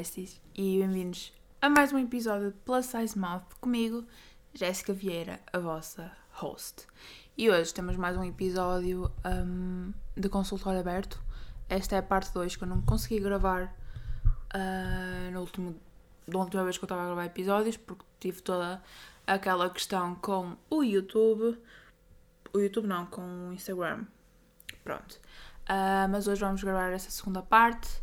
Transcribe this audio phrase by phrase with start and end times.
[0.00, 4.02] Besties e bem-vindos a mais um episódio de Plus Size Mouth comigo,
[4.54, 6.86] Jéssica Vieira, a vossa host.
[7.36, 11.22] E hoje temos mais um episódio um, de consultório aberto.
[11.68, 13.76] Esta é a parte 2 que eu não consegui gravar
[14.54, 15.76] uh, no último,
[16.26, 18.82] da última vez que eu estava a gravar episódios, porque tive toda
[19.26, 21.58] aquela questão com o YouTube.
[22.54, 24.06] O YouTube não, com o Instagram.
[24.82, 25.20] Pronto.
[25.68, 28.00] Uh, mas hoje vamos gravar essa segunda parte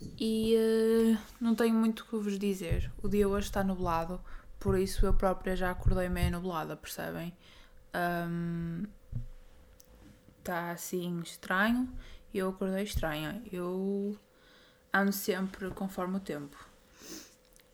[0.00, 2.90] e uh, não tenho muito o que vos dizer.
[3.02, 4.20] O dia hoje está nublado,
[4.58, 7.36] por isso eu própria já acordei meio nublada, percebem?
[7.94, 8.84] Um,
[10.38, 11.92] está assim estranho
[12.32, 13.42] e eu acordei estranha.
[13.52, 14.16] Eu
[14.92, 16.56] ando sempre conforme o tempo.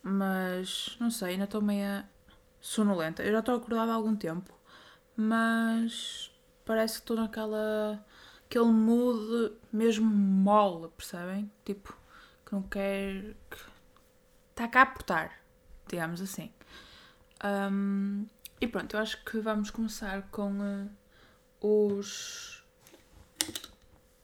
[0.03, 2.05] Mas não sei, ainda estou meio
[2.61, 3.23] sonolenta.
[3.23, 4.53] Eu já estou acordada há algum tempo,
[5.17, 6.31] mas
[6.65, 8.05] parece que estou naquela
[8.47, 11.51] aquele mood mesmo mole, percebem?
[11.65, 11.97] Tipo,
[12.55, 13.35] não quer.
[13.51, 13.57] que
[14.51, 15.41] está cá a portar,
[15.89, 16.53] digamos assim.
[17.45, 18.27] Um,
[18.61, 20.91] e pronto, eu acho que vamos começar com uh,
[21.61, 22.63] os,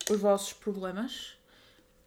[0.08, 1.36] os vossos problemas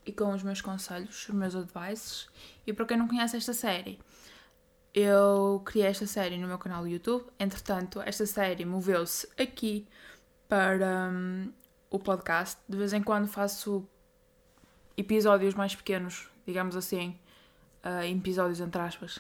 [0.05, 2.27] e com os meus conselhos, os meus advices.
[2.65, 3.99] E para quem não conhece esta série,
[4.93, 7.25] eu criei esta série no meu canal do YouTube.
[7.37, 9.87] Entretanto, esta série moveu-se aqui
[10.47, 11.51] para um,
[11.89, 12.61] o podcast.
[12.67, 13.87] De vez em quando faço
[14.97, 17.17] episódios mais pequenos, digamos assim,
[17.83, 19.19] uh, episódios entre aspas,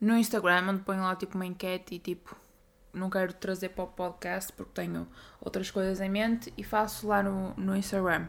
[0.00, 2.36] no Instagram, onde ponho lá tipo uma enquete e tipo,
[2.92, 5.06] não quero trazer para o podcast porque tenho
[5.40, 8.26] outras coisas em mente e faço lá no, no Instagram.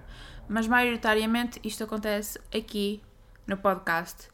[0.48, 3.02] Mas maioritariamente isto acontece aqui
[3.48, 4.30] no podcast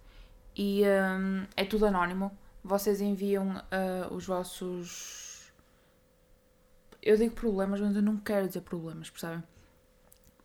[0.55, 2.35] e um, é tudo anónimo.
[2.63, 5.27] Vocês enviam uh, os vossos
[7.07, 9.41] eu digo problemas, mas eu não quero dizer problemas, percebem?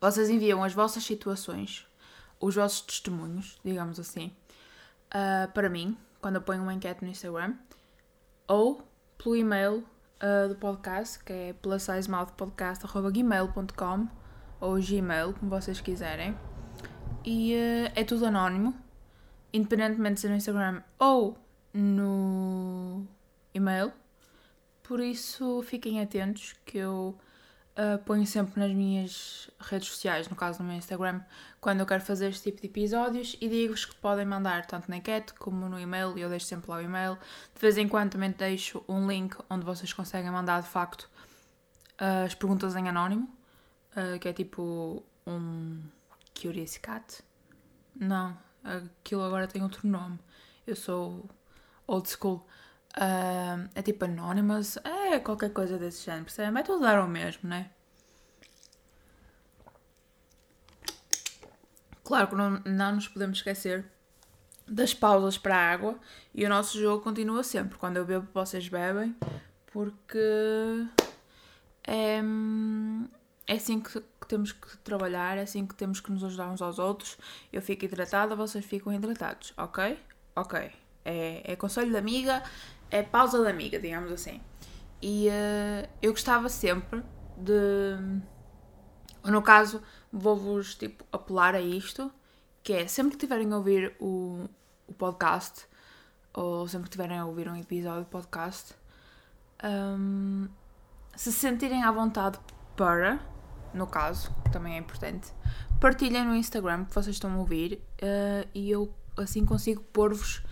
[0.00, 1.86] Vocês enviam as vossas situações,
[2.42, 4.30] os vossos testemunhos, digamos assim,
[5.14, 7.54] uh, para mim, quando eu ponho uma enquete no Instagram,
[8.48, 8.82] ou
[9.16, 9.86] pelo e-mail
[10.20, 14.08] uh, do podcast, que é plussizemouthpodcast.gmail.com
[14.60, 16.36] ou gmail, como vocês quiserem.
[17.24, 18.74] E uh, é tudo anónimo,
[19.52, 21.38] independentemente de ser no Instagram ou
[21.72, 23.06] no
[23.54, 23.92] e-mail.
[24.82, 27.16] Por isso, fiquem atentos que eu
[27.76, 31.20] uh, ponho sempre nas minhas redes sociais, no caso no meu Instagram,
[31.60, 34.96] quando eu quero fazer este tipo de episódios e digo-vos que podem mandar tanto na
[34.96, 37.16] enquete como no e-mail, eu deixo sempre lá o e-mail.
[37.54, 41.08] De vez em quando também deixo um link onde vocês conseguem mandar de facto
[42.00, 43.28] uh, as perguntas em anónimo,
[43.96, 45.80] uh, que é tipo um
[46.40, 47.22] Curious Cat.
[47.94, 50.18] Não, aquilo agora tem outro nome.
[50.66, 51.28] Eu sou
[51.86, 52.46] old school.
[52.96, 56.52] Uh, é tipo Anonymous, é qualquer coisa desse género, percebem?
[56.52, 57.70] Vai tudo dar ao mesmo, né?
[62.04, 63.86] Claro que não, não nos podemos esquecer
[64.68, 65.98] das pausas para a água
[66.34, 67.78] e o nosso jogo continua sempre.
[67.78, 69.16] Quando eu bebo, vocês bebem,
[69.72, 70.86] porque
[71.86, 72.20] é,
[73.46, 76.60] é assim que, que temos que trabalhar, é assim que temos que nos ajudar uns
[76.60, 77.16] aos outros.
[77.52, 79.98] Eu fico hidratada, vocês ficam hidratados, ok?
[80.36, 80.70] Ok.
[81.04, 82.42] É, é conselho da amiga,
[82.92, 84.40] é pausa da amiga, digamos assim.
[85.00, 87.02] E uh, eu gostava sempre
[87.36, 87.96] de.
[89.24, 89.82] No caso,
[90.12, 92.12] vou-vos tipo, apelar a isto,
[92.62, 94.48] que é sempre que tiverem a ouvir o,
[94.86, 95.66] o podcast,
[96.34, 98.74] ou sempre que tiverem a ouvir um episódio do podcast,
[99.64, 100.48] um,
[101.16, 102.38] se sentirem à vontade
[102.76, 103.20] para,
[103.72, 105.32] no caso, que também é importante,
[105.80, 110.42] partilhem no Instagram que vocês estão a ouvir uh, e eu assim consigo pôr-vos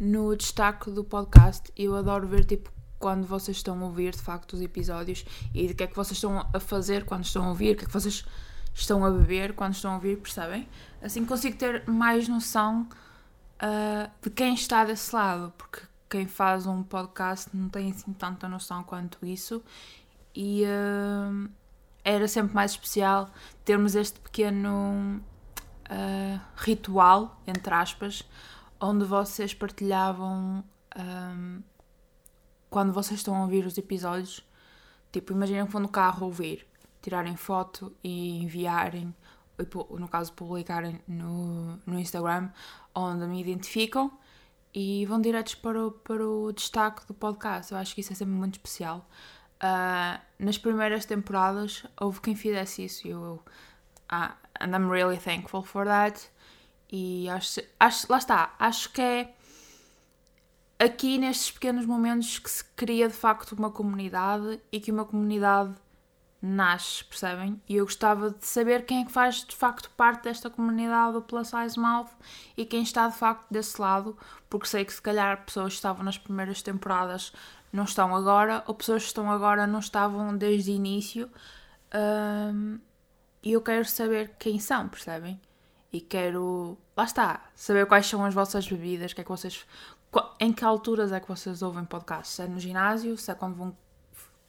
[0.00, 1.70] no destaque do podcast.
[1.76, 5.24] Eu adoro ver tipo quando vocês estão a ouvir de facto os episódios
[5.54, 7.84] e de que é que vocês estão a fazer quando estão a ouvir, o que
[7.84, 8.24] é que vocês
[8.74, 10.68] estão a beber quando estão a ouvir, percebem?
[11.02, 12.88] Assim consigo ter mais noção
[13.62, 18.48] uh, de quem está desse lado, porque quem faz um podcast não tem assim tanta
[18.48, 19.62] noção quanto isso
[20.34, 21.48] e uh,
[22.04, 23.30] era sempre mais especial
[23.64, 25.20] termos este pequeno
[25.90, 28.24] uh, ritual, entre aspas,
[28.80, 30.64] onde vocês partilhavam
[30.96, 31.62] um,
[32.68, 34.46] quando vocês estão a ouvir os episódios.
[35.12, 36.66] Tipo, imaginem que vão no carro ouvir,
[37.02, 39.14] tirarem foto e enviarem,
[39.90, 42.50] no caso, publicarem no, no Instagram,
[42.94, 44.10] onde me identificam
[44.72, 47.72] e vão diretos para o, para o destaque do podcast.
[47.72, 49.08] Eu acho que isso é sempre muito especial.
[49.62, 53.42] Uh, nas primeiras temporadas houve quem fizesse isso e eu,
[54.10, 56.30] uh, and I'm really thankful for that.
[56.92, 59.34] E acho, acho, lá está, acho que é
[60.78, 65.74] aqui nestes pequenos momentos que se cria de facto uma comunidade e que uma comunidade
[66.42, 67.60] nasce, percebem?
[67.68, 71.22] E eu gostava de saber quem é que faz de facto parte desta comunidade do
[71.22, 72.10] Plus Size Mouth
[72.56, 74.16] e quem está de facto desse lado,
[74.48, 77.32] porque sei que se calhar pessoas que estavam nas primeiras temporadas
[77.72, 81.30] não estão agora, ou pessoas que estão agora não estavam desde o início.
[81.94, 82.78] Um,
[83.42, 85.40] e eu quero saber quem são, percebem?
[85.92, 89.66] E quero, lá está, saber quais são as vossas bebidas, que é que vocês,
[90.38, 92.32] em que alturas é que vocês ouvem podcast?
[92.32, 93.76] Se é no ginásio, se é quando vão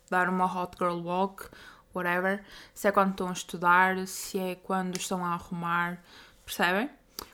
[0.10, 1.50] dar uma hot girl walk,
[1.96, 2.44] whatever,
[2.74, 6.04] se é quando estão a estudar, se é quando estão a arrumar,
[6.46, 6.90] percebem?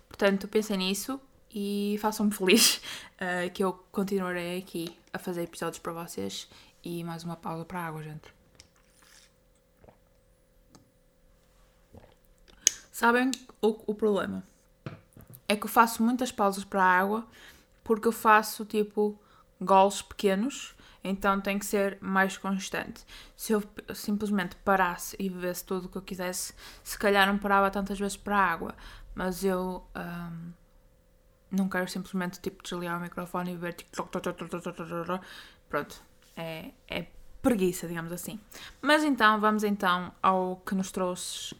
[0.08, 1.20] Portanto, pensem nisso
[1.54, 2.78] e façam-me feliz
[3.16, 6.48] uh, que eu continuarei aqui a fazer episódios para vocês
[6.84, 8.37] e mais uma pausa para a água, gente.
[12.98, 13.30] Sabem
[13.62, 14.44] o, o problema?
[15.48, 17.28] É que eu faço muitas pausas para a água
[17.84, 19.22] porque eu faço tipo
[19.62, 23.06] gols pequenos, então tem que ser mais constante.
[23.36, 23.62] Se eu
[23.94, 28.18] simplesmente parasse e bebesse tudo o que eu quisesse, se calhar não parava tantas vezes
[28.18, 28.74] para a água,
[29.14, 30.52] mas eu um,
[31.52, 33.92] não quero simplesmente tipo desligar o microfone e ver tipo.
[35.70, 36.02] Pronto,
[36.36, 37.06] é, é
[37.44, 38.40] preguiça, digamos assim.
[38.82, 41.56] Mas então, vamos então ao que nos trouxe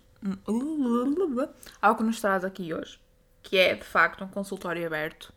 [1.82, 3.00] ao que nos traz aqui hoje,
[3.44, 5.34] que é de facto um consultório aberto.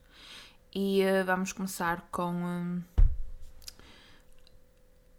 [0.75, 2.82] E uh, vamos começar com um,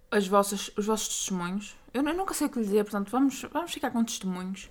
[0.10, 1.75] as vossas, os vossos testemunhos.
[1.94, 4.69] Eu, eu, nunca sei o que lhe dizer, portanto, vamos, vamos ficar com testemunhos.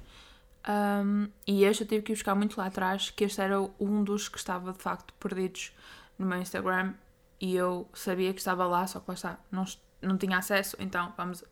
[0.68, 4.28] Um, e este eu tive que buscar muito lá atrás, que este era um dos
[4.28, 5.72] que estava de facto perdidos
[6.18, 6.94] no meu Instagram
[7.40, 9.64] e eu sabia que estava lá, só que lá está, não,
[10.02, 11.42] não tinha acesso, então vamos,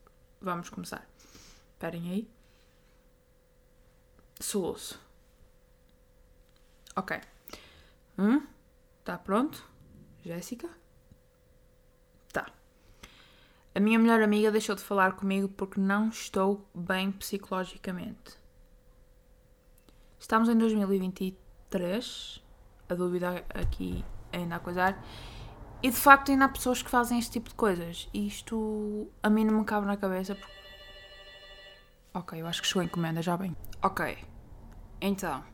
[0.40, 1.06] vamos começar.
[1.72, 2.37] Esperem aí.
[4.40, 5.00] Soluço.
[6.94, 7.20] Ok.
[8.18, 8.42] Hum?
[9.04, 9.64] Tá pronto?
[10.24, 10.68] Jéssica?
[12.32, 12.46] Tá.
[13.74, 18.38] A minha melhor amiga deixou de falar comigo porque não estou bem psicologicamente.
[20.18, 22.42] Estamos em 2023.
[22.88, 25.02] A dúvida aqui ainda a coisar.
[25.82, 28.08] E de facto ainda há pessoas que fazem este tipo de coisas.
[28.12, 30.67] E isto a mim não me cabe na cabeça porque
[32.18, 33.56] Ok, eu acho que chegou a encomenda, já bem.
[33.80, 34.18] Ok,
[35.00, 35.44] então.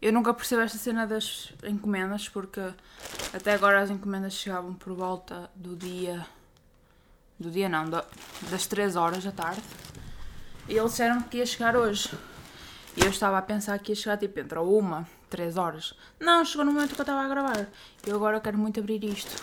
[0.00, 2.60] Eu nunca percebo esta cena das encomendas porque
[3.34, 6.24] até agora as encomendas chegavam por volta do dia.
[7.40, 9.62] Do dia não, das 3 horas da tarde.
[10.68, 12.16] E eles disseram que ia chegar hoje.
[12.96, 15.92] E eu estava a pensar que ia chegar tipo entre uma, 3 horas.
[16.20, 17.66] Não, chegou no momento que eu estava a gravar.
[18.06, 19.42] Eu agora quero muito abrir isto.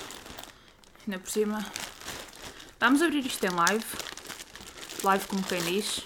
[1.05, 1.59] Ainda por cima.
[2.79, 4.10] Vamos abrir isto em live
[5.03, 6.01] live como quem diz,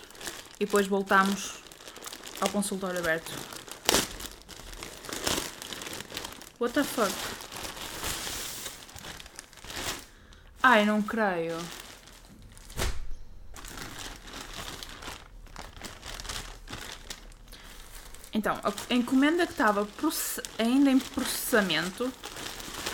[0.60, 1.56] e depois voltamos
[2.40, 3.32] ao consultório aberto.
[6.60, 7.12] What the fuck?
[10.64, 11.58] Ai, não creio.
[18.34, 19.88] Então, a encomenda que estava
[20.58, 22.12] ainda em processamento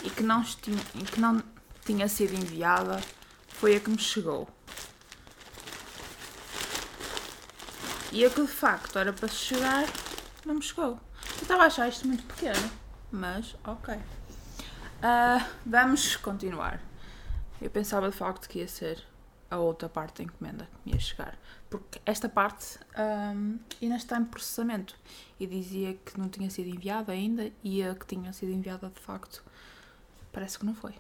[0.04, 1.42] e que não, que não
[1.86, 3.02] tinha sido enviada
[3.48, 4.48] foi a que me chegou.
[8.12, 9.86] E a que de facto era para chegar,
[10.46, 11.00] não me chegou.
[11.38, 12.72] Eu estava a achar isto muito pequeno,
[13.12, 13.96] mas ok.
[13.96, 16.82] Uh, vamos continuar.
[17.62, 19.02] Eu pensava de facto que ia ser
[19.50, 21.38] a outra parte da encomenda que me ia chegar.
[21.70, 24.98] Porque esta parte um, ainda está em processamento.
[25.40, 29.00] E dizia que não tinha sido enviada ainda e a que tinha sido enviada de
[29.00, 29.44] facto
[30.32, 30.96] parece que não foi.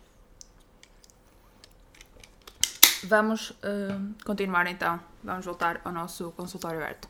[3.03, 4.99] Vamos uh, continuar então.
[5.23, 7.09] Vamos voltar ao nosso consultório aberto.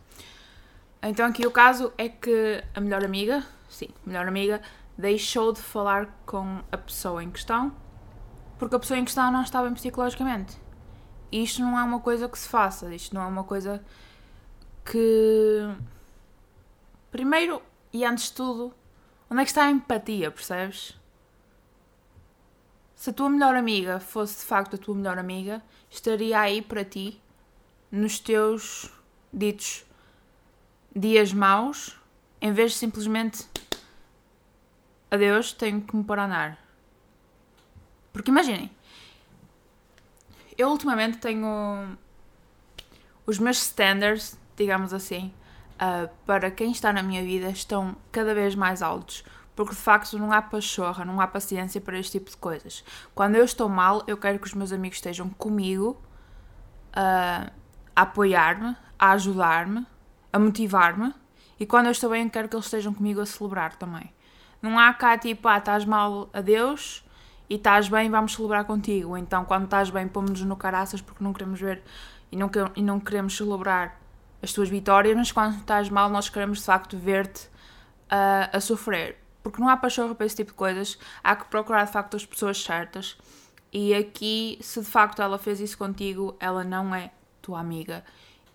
[1.01, 4.61] Então aqui o caso é que a melhor amiga, sim, melhor amiga,
[4.97, 7.73] deixou de falar com a pessoa em questão
[8.61, 10.55] porque a pessoa em questão não estava bem psicologicamente.
[11.31, 13.83] E isto não é uma coisa que se faça, isto não é uma coisa
[14.85, 15.67] que.
[17.09, 17.59] Primeiro
[17.91, 18.71] e antes de tudo,
[19.31, 20.95] onde é que está a empatia, percebes?
[23.01, 26.85] Se a tua melhor amiga fosse de facto a tua melhor amiga, estaria aí para
[26.85, 27.19] ti
[27.91, 28.91] nos teus
[29.33, 29.83] ditos
[30.95, 31.99] dias maus,
[32.39, 33.47] em vez de simplesmente
[35.09, 36.55] adeus, tenho que me pôr a.
[38.13, 38.69] Porque imaginem,
[40.55, 41.97] eu ultimamente tenho
[43.25, 45.33] os meus standards, digamos assim,
[45.77, 49.23] uh, para quem está na minha vida estão cada vez mais altos
[49.55, 52.83] porque de facto não há pachorra, não há paciência para este tipo de coisas.
[53.13, 56.01] Quando eu estou mal, eu quero que os meus amigos estejam comigo
[56.93, 57.51] a
[57.95, 59.85] apoiar-me, a ajudar-me,
[60.31, 61.13] a motivar-me,
[61.59, 64.11] e quando eu estou bem, quero que eles estejam comigo a celebrar também.
[64.61, 67.03] Não há cá tipo, ah, estás mal, adeus,
[67.49, 69.09] e estás bem, vamos celebrar contigo.
[69.09, 71.83] Ou então, quando estás bem, pomos-nos no caraças porque não queremos ver
[72.31, 73.99] e não, e não queremos celebrar
[74.41, 79.20] as tuas vitórias, mas quando estás mal, nós queremos de facto ver-te uh, a sofrer.
[79.43, 82.25] Porque não há pachorra para esse tipo de coisas, há que procurar de facto as
[82.25, 83.17] pessoas certas.
[83.73, 88.03] E aqui, se de facto ela fez isso contigo, ela não é tua amiga.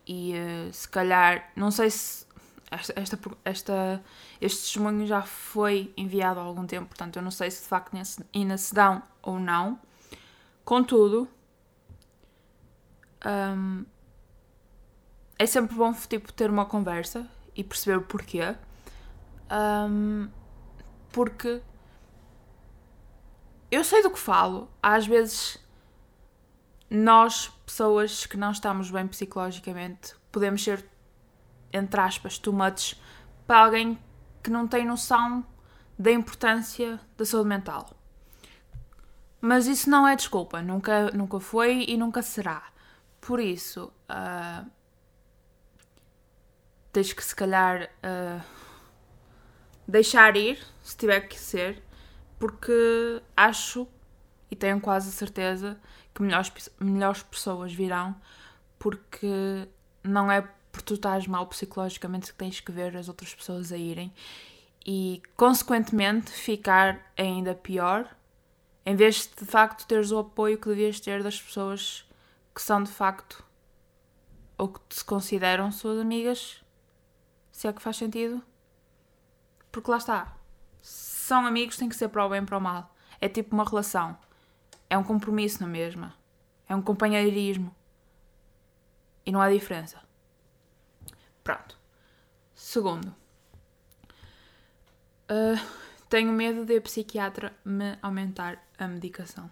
[0.07, 2.27] E uh, se calhar, não sei se
[2.71, 4.03] esta, esta,
[4.41, 7.97] este testemunho já foi enviado há algum tempo, portanto eu não sei se de facto
[8.35, 9.79] ainda se dão ou não.
[10.65, 11.29] Contudo,
[13.25, 13.85] um,
[15.39, 18.57] é sempre bom tipo, ter uma conversa e perceber o porquê.
[19.51, 20.29] Um,
[21.17, 21.63] porque
[23.71, 24.71] eu sei do que falo.
[24.83, 25.59] Às vezes,
[26.91, 30.87] nós, pessoas que não estamos bem psicologicamente, podemos ser,
[31.73, 33.01] entre aspas, too much
[33.47, 33.99] para alguém
[34.43, 35.43] que não tem noção
[35.99, 37.89] da importância da saúde mental.
[39.41, 42.63] Mas isso não é desculpa, nunca, nunca foi e nunca será.
[43.23, 44.71] Por isso, uh,
[46.93, 48.56] tens que se calhar uh,
[49.87, 51.83] deixar ir, se tiver que ser,
[52.39, 53.87] porque acho
[54.51, 55.79] e tenho quase certeza
[56.15, 58.15] que melhores, melhores pessoas virão,
[58.79, 59.69] porque
[60.03, 63.77] não é por tu estás mal psicologicamente que tens que ver as outras pessoas a
[63.77, 64.13] irem
[64.85, 68.15] e, consequentemente, ficar ainda pior,
[68.85, 72.09] em vez de de facto teres o apoio que devias ter das pessoas
[72.55, 73.45] que são de facto
[74.57, 76.63] ou que se consideram suas amigas,
[77.51, 78.43] se é que faz sentido.
[79.77, 80.35] Porque lá está.
[80.81, 82.97] São amigos, tem que ser para o bem e para o mal.
[83.21, 84.17] É tipo uma relação.
[84.89, 86.15] É um compromisso na mesma.
[86.67, 87.77] É um companheirismo.
[89.27, 90.01] E não há diferença.
[91.45, 91.79] Pronto.
[92.55, 93.15] Segundo.
[95.31, 95.61] Uh,
[96.09, 99.51] tenho medo de a psiquiatra me aumentar a medicação.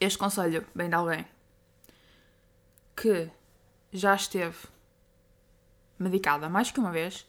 [0.00, 1.24] Este conselho vem de alguém
[2.96, 3.30] que
[3.92, 4.56] já esteve
[5.98, 7.26] medicada mais que uma vez,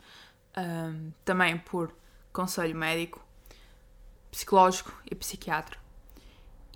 [0.58, 1.94] um, também por
[2.34, 3.26] conselho médico,
[4.32, 5.80] psicológico e psiquiatra.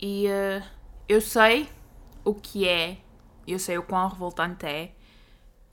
[0.02, 0.66] E uh,
[1.08, 1.70] eu sei
[2.24, 2.98] o que é,
[3.48, 4.94] eu sei o quão revoltante é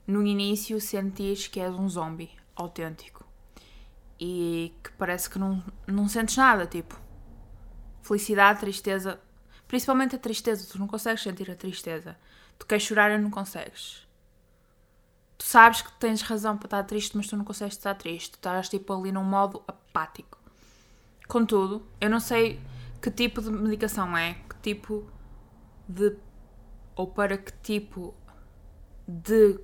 [0.05, 3.25] no início sentires que és um zombie autêntico
[4.19, 6.99] e que parece que não, não sentes nada, tipo
[8.01, 9.19] felicidade, tristeza,
[9.67, 12.17] principalmente a tristeza, tu não consegues sentir a tristeza.
[12.59, 14.07] Tu queres chorar e não consegues.
[15.37, 18.31] Tu sabes que tens razão para estar triste, mas tu não consegues estar triste.
[18.31, 20.37] Tu estás tipo ali num modo apático.
[21.27, 22.59] Contudo, eu não sei
[23.01, 25.09] que tipo de medicação é, que tipo
[25.87, 26.15] de.
[26.95, 28.13] ou para que tipo
[29.07, 29.59] de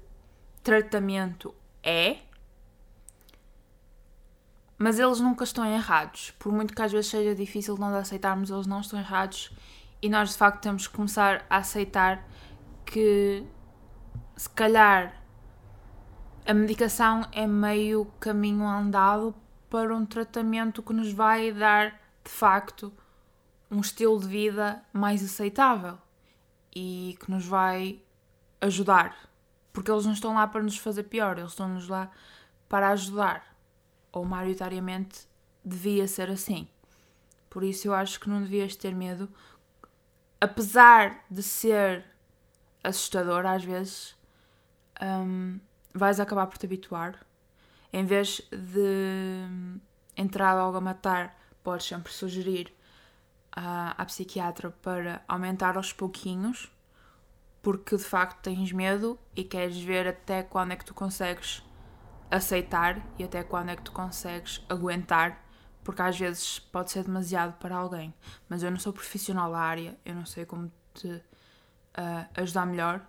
[0.64, 2.20] tratamento é,
[4.78, 6.32] mas eles nunca estão errados.
[6.40, 9.52] Por muito que às vezes seja difícil nós aceitarmos, eles não estão errados
[10.02, 12.24] e nós de facto temos que começar a aceitar
[12.86, 13.46] que
[14.36, 15.22] se calhar
[16.46, 19.36] a medicação é meio caminho andado
[19.70, 22.94] para um tratamento que nos vai dar de facto
[23.70, 25.98] um estilo de vida mais aceitável
[26.75, 28.00] e que nos vai
[28.62, 29.30] ajudar.
[29.74, 32.12] Porque eles não estão lá para nos fazer pior, eles estão-nos lá
[32.70, 33.56] para ajudar.
[34.12, 35.27] Ou maioritariamente
[35.63, 36.68] devia ser assim.
[37.50, 39.30] Por isso eu acho que não devias ter medo,
[40.39, 42.06] apesar de ser
[42.86, 44.15] assustador às vezes,
[45.01, 45.60] um,
[45.94, 47.25] vais acabar por te habituar.
[47.92, 49.48] Em vez de
[50.15, 52.74] entrar logo a matar, podes sempre sugerir
[53.51, 56.72] à, à psiquiatra para aumentar aos pouquinhos,
[57.62, 61.63] porque de facto tens medo e queres ver até quando é que tu consegues
[62.30, 65.44] aceitar e até quando é que tu consegues aguentar,
[65.84, 68.13] porque às vezes pode ser demasiado para alguém.
[68.50, 71.24] Mas eu não sou profissional da área, eu não sei como te
[71.98, 73.02] uh, ajudar melhor,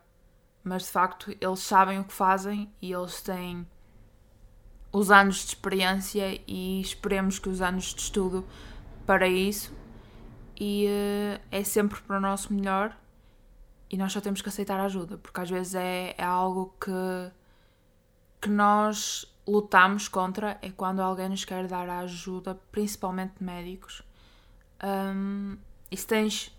[0.62, 3.66] mas de facto eles sabem o que fazem e eles têm
[4.92, 8.46] os anos de experiência e esperemos que os anos de estudo
[9.04, 9.74] para isso
[10.58, 12.96] e uh, é sempre para o nosso melhor
[13.90, 16.90] e nós só temos que aceitar a ajuda porque às vezes é, é algo que
[18.40, 24.02] que nós lutamos contra é quando alguém nos quer dar ajuda, principalmente médicos.
[24.82, 25.56] Um,
[25.90, 26.55] e se tens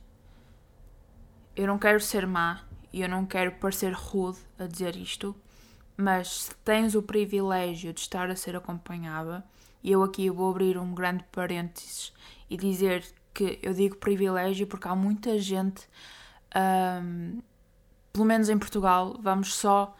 [1.58, 2.62] eu não quero ser má
[2.94, 5.36] e eu não quero parecer rude a dizer isto,
[5.98, 9.44] mas se tens o privilégio de estar a ser acompanhada,
[9.84, 12.14] e eu aqui vou abrir um grande parênteses
[12.48, 15.90] e dizer que eu digo privilégio porque há muita gente,
[16.56, 17.42] um,
[18.14, 19.96] pelo menos em Portugal, vamos só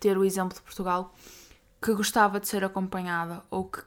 [0.00, 1.14] ter o exemplo de Portugal,
[1.80, 3.82] que gostava de ser acompanhada ou que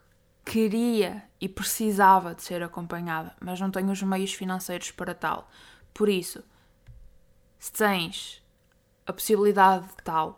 [0.46, 5.50] queria e precisava de ser acompanhada, mas não tenho os meios financeiros para tal.
[5.94, 6.44] Por isso,
[7.65, 8.43] se tens
[9.07, 10.38] a possibilidade de tal,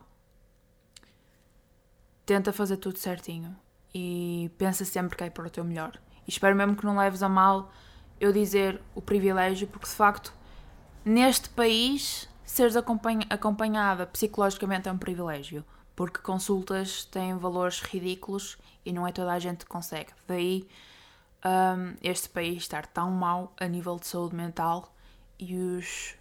[2.25, 3.53] tenta fazer tudo certinho
[3.93, 5.99] e pensa sempre que é para o teu melhor.
[6.25, 7.69] E espero mesmo que não leves a mal
[8.17, 10.31] eu dizer o privilégio, porque de facto,
[11.03, 15.65] neste país, seres acompanhada psicologicamente é um privilégio,
[15.97, 20.13] porque consultas têm valores ridículos e não é toda a gente que consegue.
[20.25, 20.65] Daí
[21.43, 24.95] um, este país estar tão mau a nível de saúde mental
[25.37, 26.15] e os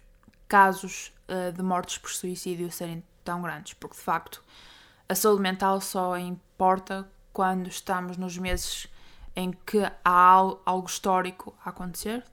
[0.47, 4.43] casos uh, de mortes por suicídio serem tão grandes, porque de facto
[5.09, 8.87] a saúde mental só importa quando estamos nos meses
[9.35, 10.33] em que há
[10.65, 12.23] algo histórico a acontecer.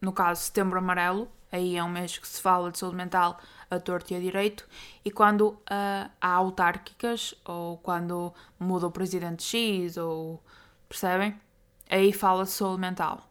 [0.00, 3.38] No caso, Setembro Amarelo, aí é um mês que se fala de saúde mental
[3.70, 4.68] a torto e a direito,
[5.04, 10.42] e quando uh, há autárquicas, ou quando muda o presidente X, ou
[10.88, 11.40] percebem?
[11.88, 13.28] Aí fala-se saúde mental.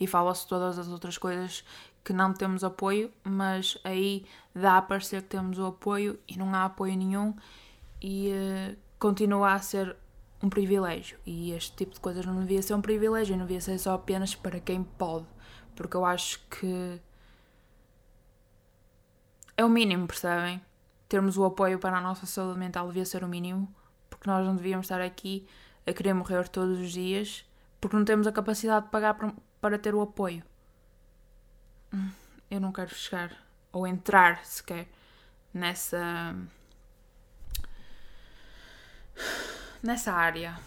[0.00, 1.64] E fala-se todas as outras coisas
[2.08, 4.24] que não temos apoio, mas aí
[4.54, 7.36] dá a parecer que temos o apoio e não há apoio nenhum
[8.00, 9.94] e uh, continua a ser
[10.42, 11.18] um privilégio.
[11.26, 14.34] E este tipo de coisas não devia ser um privilégio, não devia ser só apenas
[14.34, 15.26] para quem pode.
[15.76, 16.98] Porque eu acho que
[19.54, 20.62] é o mínimo, percebem?
[21.10, 23.68] Termos o apoio para a nossa saúde mental devia ser o mínimo,
[24.08, 25.46] porque nós não devíamos estar aqui
[25.86, 27.44] a querer morrer todos os dias,
[27.78, 29.14] porque não temos a capacidade de pagar
[29.60, 30.42] para ter o apoio.
[32.50, 33.32] Eu não quero chegar
[33.72, 34.88] ou entrar sequer
[35.52, 36.34] nessa
[39.82, 40.58] nessa área.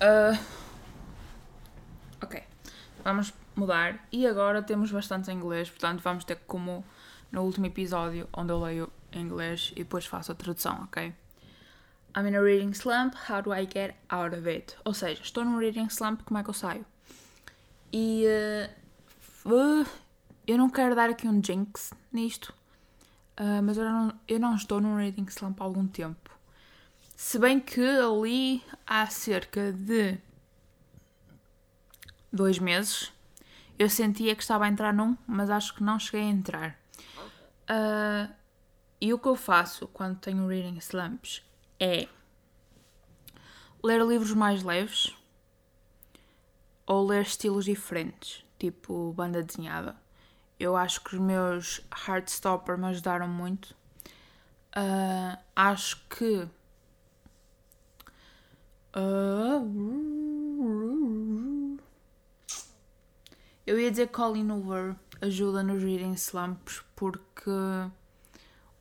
[0.00, 0.38] Uh,
[2.22, 2.44] ok,
[3.02, 4.06] vamos mudar.
[4.12, 6.84] E agora temos bastante inglês, portanto vamos ter como
[7.32, 11.12] no último episódio, onde eu leio em inglês e depois faço a tradução, ok?
[12.18, 14.74] I'm in a reading slump, how do I get out of it?
[14.84, 16.84] Ou seja, estou num reading slump, como é que eu saio?
[17.92, 18.78] E uh,
[19.48, 19.86] Uh,
[20.46, 22.52] eu não quero dar aqui um jinx nisto,
[23.40, 26.30] uh, mas eu não, eu não estou num rating slump há algum tempo.
[27.16, 30.18] Se bem que ali há cerca de
[32.30, 33.10] dois meses
[33.78, 36.78] eu sentia que estava a entrar num, mas acho que não cheguei a entrar.
[37.70, 38.30] Uh,
[39.00, 41.42] e o que eu faço quando tenho reading slumps
[41.80, 42.08] é
[43.82, 45.14] ler livros mais leves
[46.86, 49.96] ou ler estilos diferentes tipo banda desenhada.
[50.58, 53.76] Eu acho que os meus Heartstopper me ajudaram muito.
[54.76, 56.48] Uh, acho que.
[58.96, 60.18] Uh,
[63.66, 67.50] eu ia dizer Colin Hoover ajuda nos reading slumps porque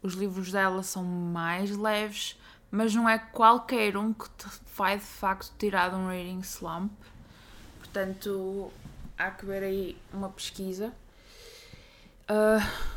[0.01, 5.03] os livros dela são mais leves, mas não é qualquer um que te vai de
[5.03, 6.91] facto tirar de um reading slump.
[7.79, 8.71] Portanto,
[9.17, 10.93] há que ver aí uma pesquisa.
[12.29, 12.95] Uh,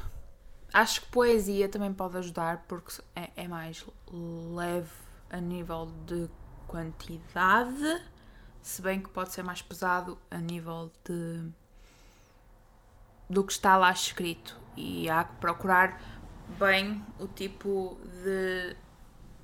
[0.73, 4.91] acho que poesia também pode ajudar porque é, é mais leve
[5.31, 6.29] a nível de
[6.67, 8.03] quantidade,
[8.63, 11.49] se bem que pode ser mais pesado a nível de
[13.29, 16.01] do que está lá escrito e há que procurar
[16.59, 18.77] bem o tipo de,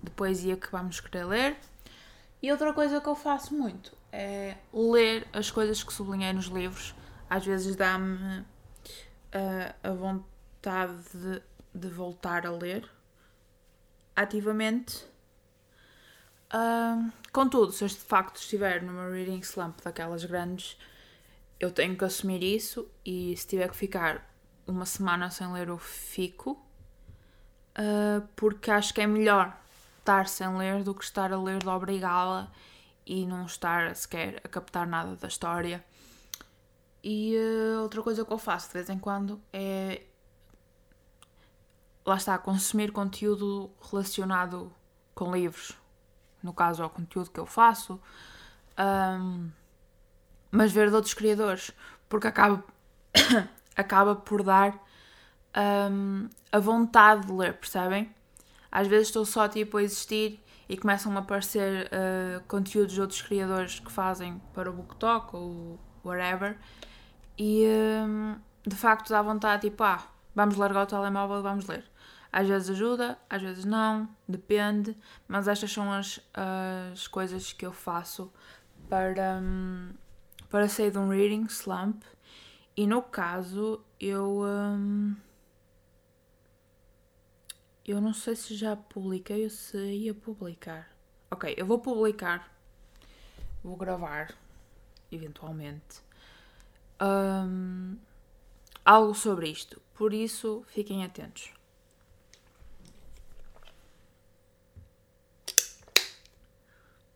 [0.06, 1.56] de poesia que vamos querer ler.
[2.42, 6.94] E outra coisa que eu faço muito é ler as coisas que sublinhei nos livros.
[7.28, 11.42] Às vezes dá-me uh, a vontade de,
[11.74, 12.88] de, voltar a ler
[14.14, 15.04] ativamente.
[16.54, 20.78] Uh, contudo, se eu de facto estiver numa reading slump daquelas grandes,
[21.58, 24.30] eu tenho que assumir isso e se tiver que ficar
[24.66, 26.52] uma semana sem ler, eu fico.
[27.78, 29.65] Uh, porque acho que é melhor
[30.06, 32.48] estar sem ler do que estar a ler de obrigá-la
[33.04, 35.84] e não estar sequer a captar nada da história.
[37.02, 40.02] E uh, outra coisa que eu faço de vez em quando é.
[42.04, 44.72] Lá está, consumir conteúdo relacionado
[45.12, 45.72] com livros.
[46.40, 48.00] No caso, ao conteúdo que eu faço.
[48.78, 49.50] Um,
[50.52, 51.72] mas ver de outros criadores.
[52.08, 52.62] Porque acaba,
[53.74, 54.80] acaba por dar
[55.90, 58.14] um, a vontade de ler, percebem?
[58.76, 63.22] Às vezes estou só tipo a existir e começam a aparecer uh, conteúdos de outros
[63.22, 66.58] criadores que fazem para o BookTok ou whatever
[67.38, 67.64] e
[68.06, 68.36] um,
[68.66, 71.84] de facto dá vontade tipo, ah, vamos largar o telemóvel e vamos ler.
[72.30, 74.94] Às vezes ajuda, às vezes não, depende,
[75.26, 76.20] mas estas são as,
[76.92, 78.30] as coisas que eu faço
[78.90, 79.88] para, um,
[80.50, 82.02] para sair de um reading slump
[82.76, 84.42] e no caso, eu.
[84.44, 85.16] hum,
[87.92, 90.90] eu não sei se já publiquei ou se ia publicar.
[91.30, 92.52] Ok, eu vou publicar.
[93.62, 94.34] Vou gravar,
[95.10, 96.00] eventualmente.
[97.00, 97.98] hum,
[98.84, 99.80] algo sobre isto.
[99.94, 101.52] Por isso, fiquem atentos.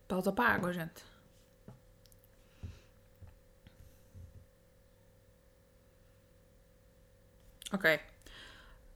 [0.07, 1.03] Pausa para a água, gente.
[7.73, 8.10] Ok.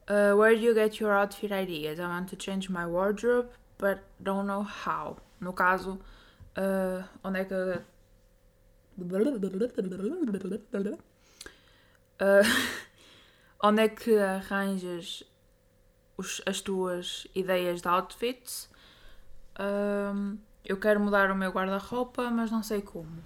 [0.08, 2.00] Uh, where do you get your outfit ideas?
[2.00, 5.18] I want to change my wardrobe, but don't know how.
[5.42, 6.00] No caso,
[6.58, 7.82] uh, onde é que.
[12.20, 12.44] Uh,
[13.64, 15.24] onde é que arranjas
[16.18, 18.70] os- as tuas ideias de outfits?
[19.60, 23.24] Um, eu quero mudar o meu guarda-roupa, mas não sei como.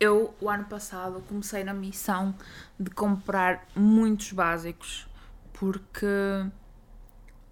[0.00, 2.34] Eu, o ano passado, comecei na missão
[2.78, 5.06] de comprar muitos básicos,
[5.62, 6.06] porque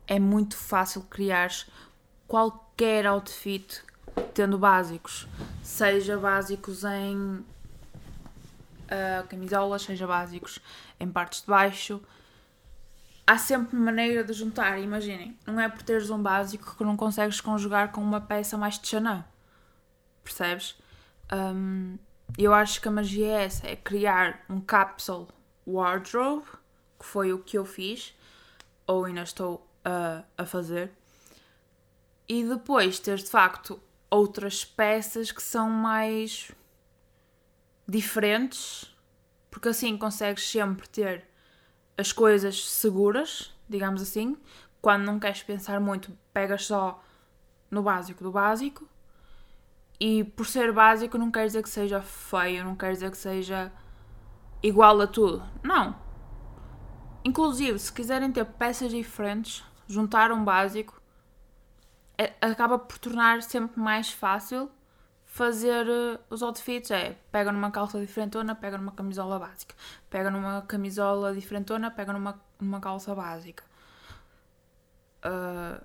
[0.04, 1.48] é muito fácil criar
[2.26, 3.84] qualquer outfit
[4.34, 5.28] tendo básicos,
[5.62, 7.44] seja básicos em
[8.88, 10.58] ah, camisolas, seja básicos
[10.98, 12.02] em partes de baixo.
[13.24, 17.40] Há sempre maneira de juntar, imaginem, não é por teres um básico que não consegues
[17.40, 19.22] conjugar com uma peça mais de Chanel.
[20.24, 20.76] Percebes?
[21.32, 21.96] Hum,
[22.36, 25.28] eu acho que a magia é essa, é criar um capsule
[25.64, 26.58] wardrobe,
[27.00, 28.14] que foi o que eu fiz,
[28.86, 30.92] ou ainda estou a, a fazer,
[32.28, 36.52] e depois teres de facto outras peças que são mais
[37.88, 38.94] diferentes,
[39.50, 41.26] porque assim consegues sempre ter
[41.98, 44.36] as coisas seguras, digamos assim.
[44.80, 47.02] Quando não queres pensar muito, pegas só
[47.70, 48.88] no básico do básico.
[49.98, 53.72] E por ser básico não quer dizer que seja feio, não quer dizer que seja
[54.62, 55.42] igual a tudo.
[55.62, 56.09] Não.
[57.24, 61.00] Inclusive, se quiserem ter peças diferentes, juntar um básico,
[62.18, 64.70] é- acaba por tornar sempre mais fácil
[65.26, 66.90] fazer eh, os outfits.
[66.90, 69.74] É, pega numa calça diferentona, pega numa camisola básica.
[70.08, 73.64] Pega numa camisola diferentona, pega numa, numa calça básica.
[75.22, 75.80] Ah,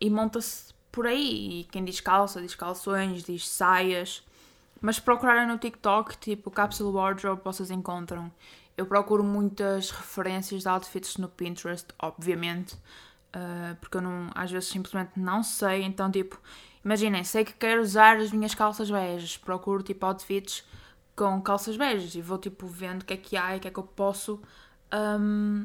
[0.00, 1.60] e monta-se por aí.
[1.60, 4.24] E quem diz calça, diz calções, diz saias.
[4.80, 8.30] Mas procurarem no TikTok, tipo Capsule Wardrobe, vocês encontram.
[8.76, 12.76] Eu procuro muitas referências de outfits no Pinterest, obviamente.
[13.32, 15.82] ah, porque eu não, às vezes simplesmente não sei.
[15.84, 16.40] Então, tipo,
[16.84, 19.36] imaginem, sei que quero usar as minhas calças beijas.
[19.36, 20.64] Procuro tipo outfits
[21.14, 23.68] com calças beijas e vou tipo vendo o que é que há e o que
[23.68, 24.40] é que eu posso
[24.90, 25.64] ahm,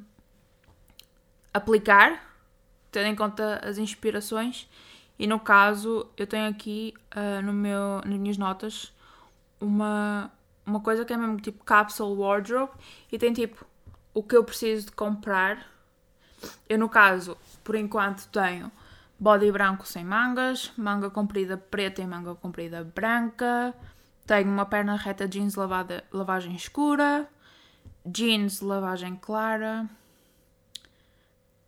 [1.53, 2.35] aplicar,
[2.91, 4.69] tendo em conta as inspirações.
[5.19, 8.93] E no caso, eu tenho aqui ah, no meu, nas minhas notas
[9.59, 10.31] uma,
[10.71, 12.71] uma coisa que é mesmo tipo capsule wardrobe
[13.11, 13.65] e tem tipo
[14.13, 15.67] o que eu preciso de comprar.
[16.67, 18.71] Eu, no caso, por enquanto, tenho
[19.19, 23.73] body branco sem mangas, manga comprida preta e manga comprida branca.
[24.25, 27.29] Tenho uma perna reta jeans lavada, lavagem escura,
[28.05, 29.87] jeans lavagem clara.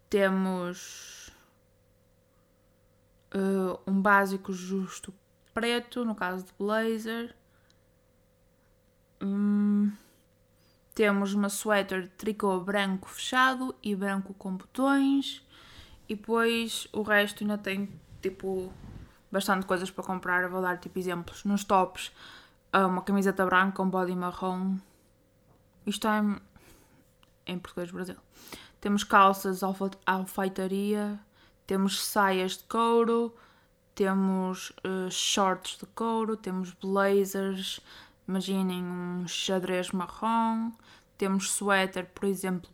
[0.09, 1.31] Temos
[3.31, 5.13] eh, um básico justo
[5.53, 7.35] preto, no caso de blazer.
[9.23, 9.91] Hum,
[10.93, 15.41] temos uma sweater de tricô branco fechado e branco com botões.
[16.07, 17.89] E depois o resto ainda tem
[18.21, 18.71] tipo
[19.31, 20.43] bastante coisas para comprar.
[20.43, 21.43] Eu vou dar tipo exemplos.
[21.45, 22.11] Nos tops,
[22.73, 24.77] uma camiseta branca, um body marrom.
[25.85, 26.37] Isto é em,
[27.47, 28.15] em português Brasil.
[28.79, 31.17] Temos calças, alfa- alfaiataria,
[31.65, 33.33] temos saias de couro,
[33.95, 37.79] temos eh, shorts de couro, temos blazers,
[38.27, 40.71] imaginem um xadrez marrom,
[41.17, 42.69] temos suéter, por exemplo,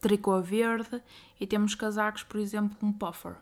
[0.00, 1.02] tricô verde
[1.38, 3.36] e temos casacos, por exemplo, um puffer.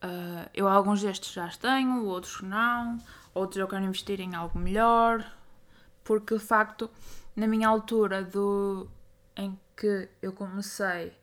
[0.00, 2.98] Ah, eu alguns destes já tenho, outros não,
[3.34, 5.24] outros eu quero investir em algo melhor,
[6.04, 6.90] porque de facto,
[7.34, 8.88] na minha altura do
[9.36, 11.16] em que eu comecei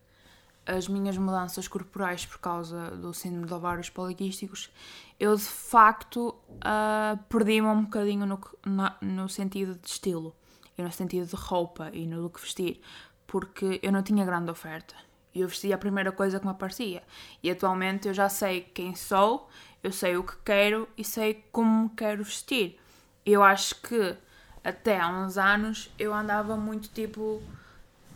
[0.66, 4.70] as minhas mudanças corporais por causa do síndrome de ovários poliquísticos,
[5.18, 10.34] eu de facto ah, perdi-me um bocadinho no, na- no sentido de estilo
[10.76, 12.80] e no sentido de roupa e no que vestir,
[13.26, 14.94] porque eu não tinha grande oferta.
[15.34, 17.02] Eu vestia a primeira coisa que me aparecia.
[17.42, 19.48] E atualmente eu já sei quem sou,
[19.82, 22.78] eu sei o que quero e sei como quero vestir.
[23.24, 24.16] Eu acho que
[24.64, 27.42] até há uns anos eu andava muito tipo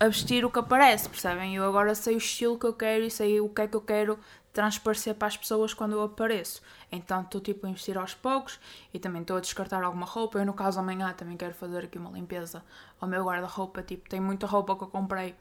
[0.01, 1.55] a vestir o que aparece, percebem?
[1.55, 3.83] Eu agora sei o estilo que eu quero e sei o que é que eu
[3.83, 4.19] quero
[4.51, 6.63] transparecer para as pessoas quando eu apareço.
[6.91, 8.59] Então estou tipo a investir aos poucos
[8.95, 10.39] e também estou a descartar alguma roupa.
[10.39, 12.65] Eu no caso amanhã também quero fazer aqui uma limpeza
[12.99, 13.83] ao meu guarda-roupa.
[13.83, 15.37] Tipo, tem muita roupa que eu comprei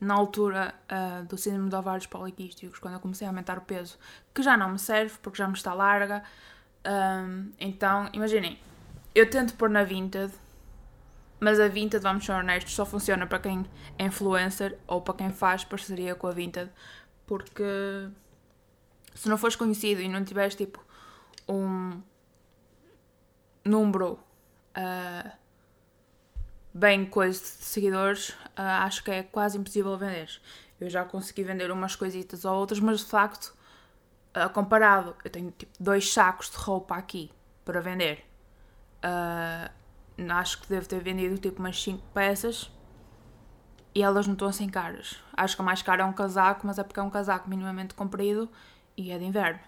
[0.00, 3.98] na altura uh, do síndrome de ovários poliquísticos, quando eu comecei a aumentar o peso,
[4.32, 6.22] que já não me serve porque já me está larga.
[6.86, 8.58] Um, então, imaginem,
[9.14, 10.32] eu tento pôr na Vinted,
[11.40, 13.66] mas a Vinted, vamos ser honestos, só funciona para quem
[13.98, 16.70] é influencer ou para quem faz parceria com a Vinted,
[17.26, 17.64] porque
[19.14, 20.84] se não fores conhecido e não tiveres tipo
[21.48, 22.00] um
[23.64, 24.18] número
[24.76, 25.30] uh,
[26.72, 30.28] bem coisa de seguidores, uh, acho que é quase impossível vender.
[30.80, 33.54] Eu já consegui vender umas coisitas ou outras, mas de facto,
[34.36, 37.30] uh, comparado, eu tenho tipo dois sacos de roupa aqui
[37.64, 38.24] para vender.
[40.30, 42.70] Acho que devo ter vendido tipo umas 5 peças
[43.94, 45.22] e elas não estão assim caras.
[45.32, 47.94] Acho que a mais cara é um casaco, mas é porque é um casaco minimamente
[47.94, 48.48] comprido
[48.96, 49.60] e é de inverno.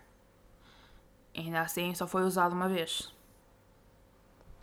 [1.37, 3.15] Ainda assim, só foi usado uma vez.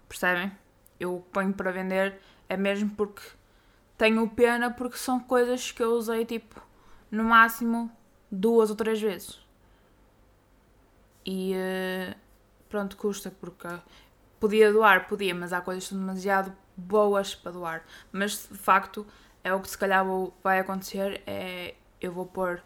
[0.09, 0.51] Percebem?
[0.99, 2.19] Eu ponho para vender
[2.49, 3.21] é mesmo porque
[3.97, 6.61] tenho pena porque são coisas que eu usei tipo
[7.09, 7.91] no máximo
[8.31, 9.39] duas ou três vezes.
[11.25, 12.15] E uh,
[12.69, 13.67] pronto, custa porque
[14.43, 17.83] podia doar, podia, mas há coisas que são demasiado boas para doar.
[18.11, 19.07] Mas de facto
[19.41, 20.05] é o que se calhar
[20.43, 22.61] vai acontecer é eu vou pôr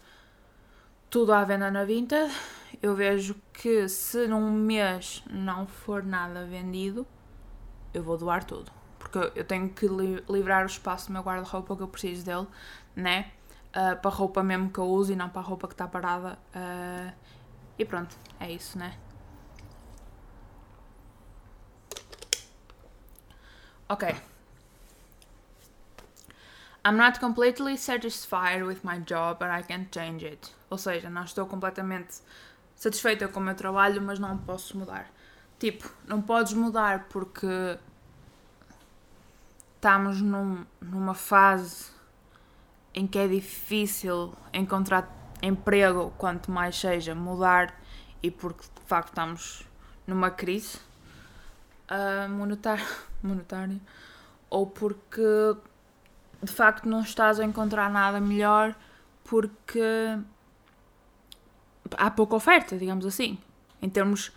[1.08, 2.34] tudo à venda na Vinted.
[2.82, 7.06] Eu vejo que se num mês não for nada vendido,
[7.94, 8.72] eu vou doar tudo.
[8.98, 12.48] Porque eu tenho que li livrar o espaço do meu guarda-roupa que eu preciso dele,
[12.96, 13.30] né?
[13.68, 15.86] Uh, para a roupa mesmo que eu uso e não para a roupa que está
[15.86, 16.40] parada.
[16.52, 17.12] Uh,
[17.78, 18.98] e pronto, é isso, né?
[23.88, 24.14] Ok.
[26.84, 30.52] I'm not completely satisfied with my job, but I can't change it.
[30.70, 32.20] Ou seja, não estou completamente
[32.76, 35.10] satisfeita com o meu trabalho, mas não posso mudar.
[35.58, 37.78] Tipo, não podes mudar porque
[39.74, 41.86] estamos num, numa fase
[42.94, 45.08] em que é difícil encontrar
[45.42, 47.74] emprego, quanto mais seja mudar,
[48.22, 49.64] e porque de facto estamos
[50.06, 50.78] numa crise
[51.90, 52.86] uh, monetária,
[53.22, 53.80] monetária,
[54.50, 55.22] ou porque
[56.42, 58.74] de facto não estás a encontrar nada melhor
[59.24, 60.18] porque
[61.96, 63.38] há pouca oferta, digamos assim.
[63.80, 64.32] Em termos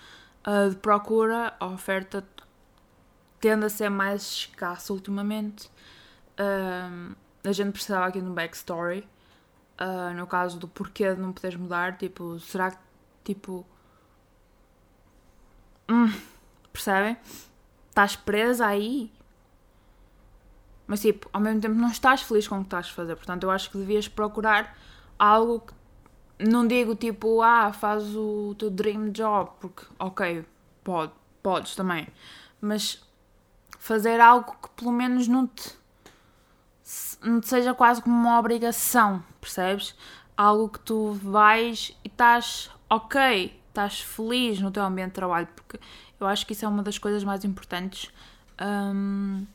[0.45, 2.25] uh, de procura, a oferta
[3.39, 5.67] tende a ser mais escassa ultimamente.
[6.39, 9.07] Uh, a gente precisava aqui de um backstory.
[9.79, 12.77] Uh, no caso do porquê de não poderes mudar, tipo, será que
[13.23, 13.65] tipo.
[15.89, 16.11] Hum,
[16.71, 17.17] percebem?
[17.89, 19.11] Estás presa aí?
[20.87, 23.15] Mas tipo, ao mesmo tempo não estás feliz com o que estás a fazer.
[23.15, 24.77] Portanto, eu acho que devias procurar
[25.17, 25.73] algo que.
[26.49, 30.43] Não digo tipo, ah, faz o teu dream job, porque, ok,
[30.83, 32.07] pode, podes também.
[32.59, 33.01] Mas
[33.77, 35.71] fazer algo que pelo menos não te,
[37.21, 39.95] não te seja quase como uma obrigação, percebes?
[40.35, 45.79] Algo que tu vais e estás ok, estás feliz no teu ambiente de trabalho, porque
[46.23, 48.11] eu acho que isso é uma das coisas mais importantes.
[48.61, 49.45] Um,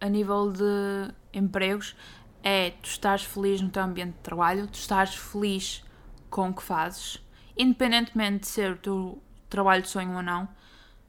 [0.00, 1.96] a nível de empregos
[2.42, 5.84] é tu estás feliz no teu ambiente de trabalho, tu estás feliz
[6.28, 7.24] com o que fazes,
[7.56, 10.48] independentemente de ser o teu trabalho de sonho ou não.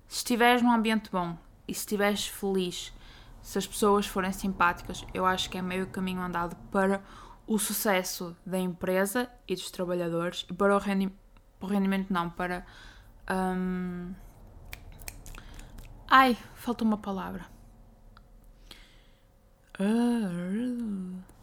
[0.07, 2.93] Se estiveres num ambiente bom e se estiveres feliz,
[3.41, 7.01] se as pessoas forem simpáticas, eu acho que é meio caminho andado para
[7.47, 11.11] o sucesso da empresa e dos trabalhadores e para o, rendi
[11.59, 12.65] o rendimento, não, para.
[13.29, 14.13] Um...
[16.07, 17.55] Ai, falta uma palavra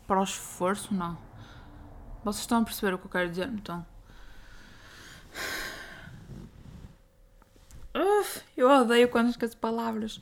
[0.07, 1.19] para o esforço, não.
[2.25, 3.85] Vocês estão a perceber o que eu quero dizer, então?
[7.95, 10.21] Uf, eu odeio quando esqueço palavras.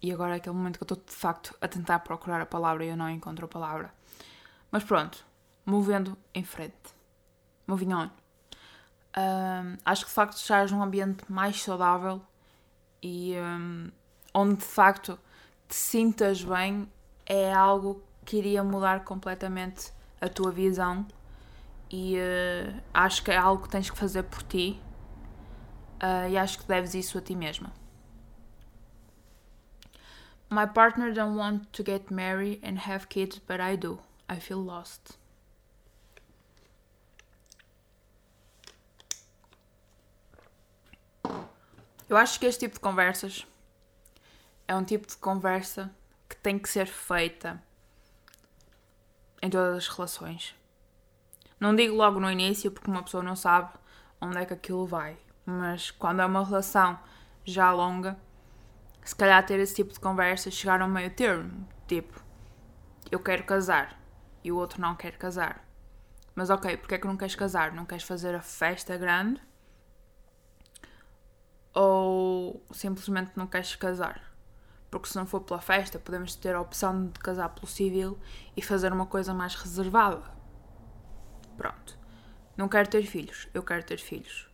[0.00, 2.84] E agora é aquele momento que eu estou de facto a tentar procurar a palavra
[2.84, 3.92] e eu não encontro a palavra.
[4.70, 5.24] Mas pronto,
[5.66, 6.97] movendo em frente.
[7.68, 8.10] Moving on.
[9.16, 12.20] Um, acho que de facto estás num ambiente mais saudável
[13.02, 13.90] e um,
[14.34, 15.18] onde de facto
[15.68, 16.90] te sintas bem
[17.26, 21.06] é algo que iria mudar completamente a tua visão
[21.90, 24.80] e uh, acho que é algo que tens que fazer por ti
[26.02, 27.72] uh, e acho que deves isso a ti mesma.
[30.50, 33.98] My partner don't want to get married and have kids, but I do.
[34.28, 35.18] I feel lost.
[42.08, 43.46] Eu acho que este tipo de conversas
[44.66, 45.90] é um tipo de conversa
[46.26, 47.62] que tem que ser feita
[49.42, 50.54] em todas as relações.
[51.60, 53.70] Não digo logo no início porque uma pessoa não sabe
[54.20, 56.98] onde é que aquilo vai, mas quando é uma relação
[57.44, 58.16] já longa,
[59.04, 62.22] se calhar ter esse tipo de conversa chegar ao meio termo, tipo,
[63.10, 64.00] eu quero casar
[64.42, 65.62] e o outro não quer casar.
[66.34, 67.72] Mas ok, porque é que não queres casar?
[67.72, 69.40] Não queres fazer a festa grande?
[71.74, 74.32] Ou simplesmente não queres casar?
[74.90, 78.18] Porque se não for pela festa, podemos ter a opção de casar pelo civil
[78.56, 80.22] e fazer uma coisa mais reservada.
[81.56, 81.98] Pronto.
[82.56, 83.48] Não quero ter filhos.
[83.52, 84.48] Eu quero ter filhos.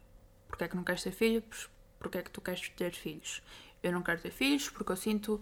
[0.48, 1.70] Porquê é que não queres ter filhos?
[1.98, 3.42] Porquê é que tu queres ter filhos?
[3.83, 5.35] Eu não quero ter filhos porque eu sinto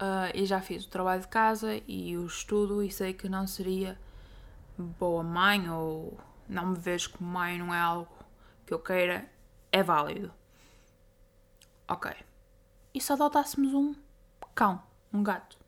[0.00, 3.46] uh, e já fiz o trabalho de casa e o estudo e sei que não
[3.46, 3.98] seria
[4.76, 8.12] boa mãe ou não me vejo como mãe, não é algo
[8.66, 9.30] que eu queira,
[9.70, 10.32] é válido.
[11.92, 12.10] Ok.
[12.94, 13.94] E se adotássemos um
[14.54, 15.58] cão, um gato?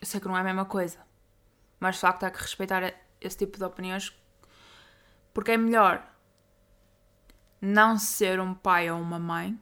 [0.00, 0.98] Eu sei que não é a mesma coisa,
[1.78, 4.16] mas de facto há que respeitar esse tipo de opiniões
[5.34, 6.02] porque é melhor
[7.60, 9.60] não ser um pai ou uma mãe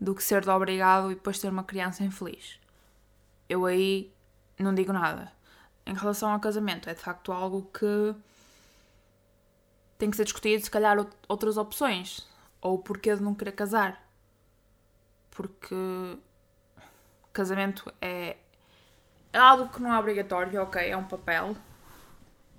[0.00, 2.58] do que ser de obrigado e depois ter uma criança infeliz.
[3.46, 4.10] Eu aí
[4.58, 5.30] não digo nada.
[5.84, 8.14] Em relação ao casamento, é de facto algo que
[9.98, 10.96] tem que ser discutido, se calhar
[11.28, 12.31] outras opções.
[12.62, 14.02] Ou o porquê de não querer casar.
[15.30, 15.74] Porque
[17.32, 18.36] casamento é,
[19.32, 21.56] é algo que não é obrigatório, ok, é um papel,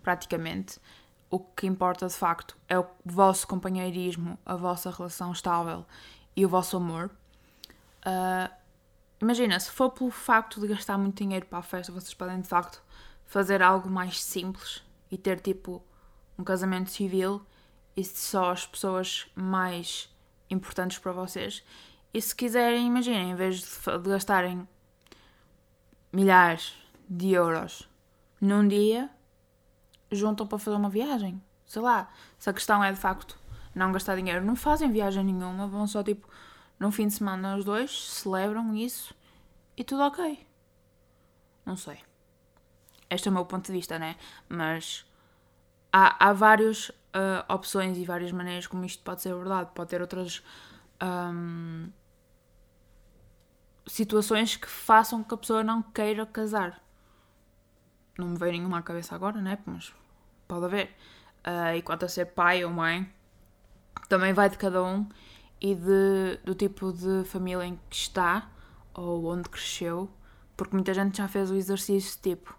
[0.02, 0.80] praticamente.
[1.30, 5.86] O que importa de facto é o vosso companheirismo, a vossa relação estável
[6.36, 7.10] e o vosso amor.
[8.06, 8.54] Uh,
[9.22, 12.48] imagina, se for pelo facto de gastar muito dinheiro para a festa, vocês podem de
[12.48, 12.84] facto
[13.26, 15.82] fazer algo mais simples e ter tipo
[16.38, 17.44] um casamento civil
[17.96, 20.10] e só as pessoas mais
[20.50, 21.64] importantes para vocês.
[22.14, 24.68] E se quiserem, imaginem, em vez de, gastarem
[26.12, 26.76] milhares
[27.10, 27.90] de euros
[28.40, 29.10] num dia,
[30.12, 31.42] juntam para fazer uma viagem.
[31.66, 33.38] Sei lá, se a questão é de facto
[33.74, 36.28] não gastar dinheiro, não fazem viagem nenhuma, vão só tipo
[36.80, 39.16] num fim de semana os dois, celebram isso
[39.76, 40.46] e tudo ok.
[41.66, 42.00] Não sei.
[43.10, 44.18] Este é o meu ponto de vista, né?
[44.50, 45.06] Mas
[45.92, 49.72] há, há várias uh, opções e várias maneiras como isto pode ser verdade.
[49.74, 50.44] Pode ter outras
[51.02, 51.90] um,
[53.86, 56.82] situações que façam que a pessoa não queira casar.
[58.18, 59.58] Não me veio nenhuma à cabeça agora, né?
[59.66, 59.94] Mas
[60.48, 60.96] pode haver.
[61.46, 63.12] Uh, e quanto a ser pai ou mãe,
[64.08, 65.08] também vai de cada um
[65.60, 68.50] e de, do tipo de família em que está
[68.94, 70.10] ou onde cresceu,
[70.56, 72.56] porque muita gente já fez o exercício tipo: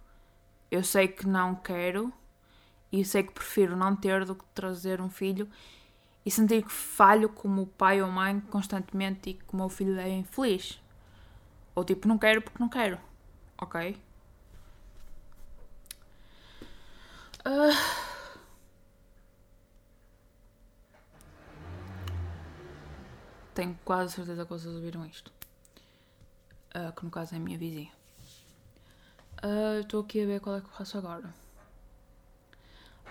[0.70, 2.12] eu sei que não quero
[3.00, 5.50] e sei que prefiro não ter do que trazer um filho
[6.24, 10.08] e sentir que falho como pai ou mãe constantemente e que o meu filho é
[10.08, 10.80] infeliz.
[11.74, 13.00] Ou tipo, não quero porque não quero.
[13.60, 14.00] Ok?
[17.44, 18.14] Uh...
[23.54, 25.32] Tenho quase certeza que vocês ouviram isto.
[26.76, 27.92] Uh, que no caso é a minha vizinha.
[29.42, 31.43] Ah, estou uh, aqui a ver qual é que eu faço agora.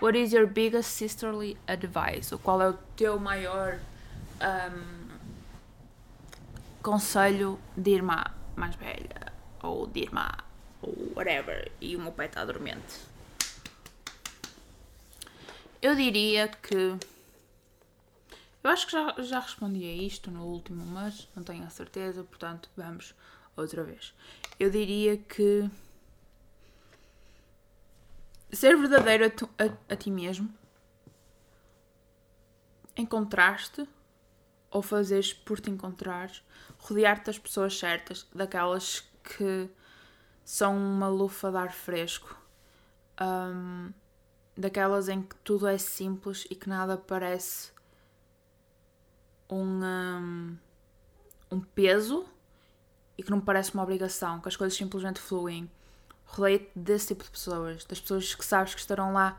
[0.04, 2.36] What is your biggest sisterly advice?
[2.42, 3.80] qual é o teu maior
[4.38, 5.08] um,
[6.82, 8.22] conselho de irmã
[8.54, 9.32] mais velha?
[9.62, 10.30] Ou de irmã?
[10.82, 11.72] Ou whatever.
[11.80, 13.00] E o meu pai está dormente.
[15.80, 16.98] Eu diria que
[18.62, 22.22] eu acho que já, já respondi a isto no último, mas não tenho a certeza,
[22.24, 23.14] portanto, vamos
[23.56, 24.12] outra vez.
[24.60, 25.66] Eu diria que
[28.54, 30.52] ser verdadeiro a, tu, a, a ti mesmo,
[32.96, 33.88] encontrar-te
[34.70, 36.42] ou fazeres por te encontrares,
[36.78, 39.68] rodear-te das pessoas certas, daquelas que
[40.44, 42.36] são uma lufa de ar fresco,
[43.20, 43.92] um,
[44.56, 47.72] daquelas em que tudo é simples e que nada parece
[49.48, 50.58] um, um,
[51.50, 52.26] um peso
[53.16, 55.70] e que não parece uma obrigação, que as coisas simplesmente fluem.
[56.34, 59.38] Rodeia-te desse tipo de pessoas, das pessoas que sabes que estarão lá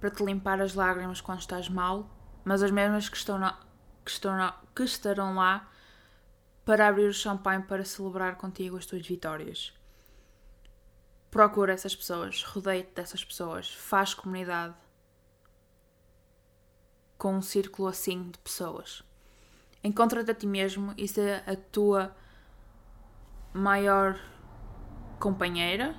[0.00, 2.10] para te limpar as lágrimas quando estás mal,
[2.44, 3.56] mas as mesmas que, estão na,
[4.04, 5.70] que, estão na, que estarão lá
[6.64, 9.72] para abrir o champanhe para celebrar contigo as tuas vitórias.
[11.30, 14.74] Procura essas pessoas, rodeia-te dessas pessoas, faz comunidade
[17.16, 19.04] com um círculo assim de pessoas.
[19.84, 22.14] Encontra-te a ti mesmo e se a tua
[23.54, 24.18] maior
[25.20, 25.94] companheira,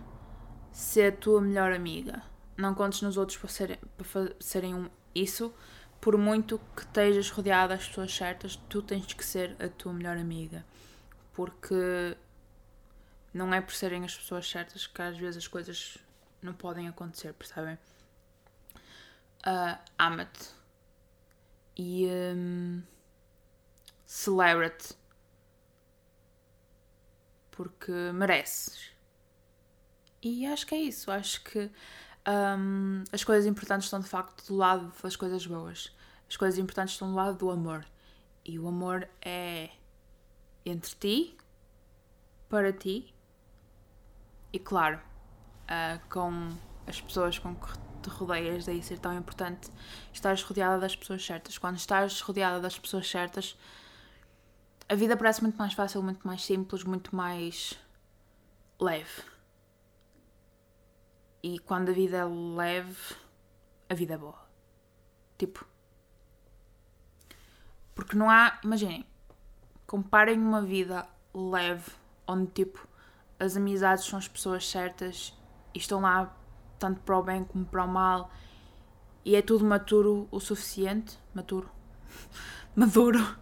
[0.73, 2.23] se a tua melhor amiga.
[2.57, 5.53] Não contes nos outros para serem, para serem isso,
[6.01, 10.17] por muito que estejas rodeada das pessoas certas, tu tens que ser a tua melhor
[10.17, 10.65] amiga.
[11.31, 12.17] Porque
[13.33, 15.97] não é por serem as pessoas certas que às vezes as coisas
[16.41, 17.77] não podem acontecer, percebem?
[19.45, 20.49] Uh, Ama-te.
[21.77, 22.81] E um,
[24.05, 24.95] celebra-te.
[27.51, 28.92] Porque mereces.
[30.23, 31.11] E acho que é isso.
[31.11, 31.69] Acho que
[32.27, 35.91] um, as coisas importantes estão de facto do lado das coisas boas.
[36.29, 37.85] As coisas importantes estão do lado do amor.
[38.45, 39.69] E o amor é
[40.65, 41.37] entre ti,
[42.49, 43.13] para ti
[44.51, 44.99] e, claro,
[45.63, 46.49] uh, com
[46.87, 48.65] as pessoas com que te rodeias.
[48.65, 49.69] Daí ser tão importante
[50.13, 51.57] estar rodeada das pessoas certas.
[51.57, 53.57] Quando estás rodeada das pessoas certas,
[54.87, 57.77] a vida parece muito mais fácil, muito mais simples, muito mais
[58.79, 59.32] leve.
[61.43, 63.15] E quando a vida é leve,
[63.89, 64.39] a vida é boa.
[65.37, 65.67] Tipo.
[67.93, 68.59] Porque não há.
[68.63, 69.05] Imaginem.
[69.85, 71.91] Comparem uma vida leve,
[72.25, 72.87] onde tipo.
[73.37, 75.37] As amizades são as pessoas certas
[75.73, 76.33] e estão lá
[76.79, 78.31] tanto para o bem como para o mal
[79.25, 81.17] e é tudo maturo o suficiente.
[81.33, 81.69] Maturo.
[82.75, 83.37] Maduro.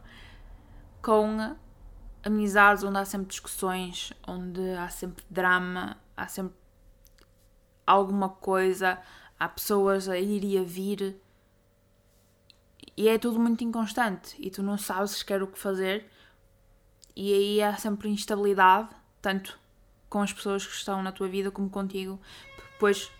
[1.02, 1.56] Com
[2.24, 6.56] amizades onde há sempre discussões, onde há sempre drama, há sempre
[7.86, 9.00] alguma coisa,
[9.40, 11.20] há pessoas a ir e a vir
[12.96, 16.10] e é tudo muito inconstante e tu não sabes sequer o que fazer
[17.16, 18.90] e aí há sempre instabilidade,
[19.22, 19.60] tanto
[20.10, 22.20] com as pessoas que estão na tua vida como contigo.
[22.74, 23.12] Depois,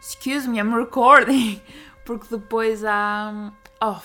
[0.00, 1.60] excuse me, I'm recording,
[2.04, 3.52] porque depois há.
[3.82, 4.00] Oh,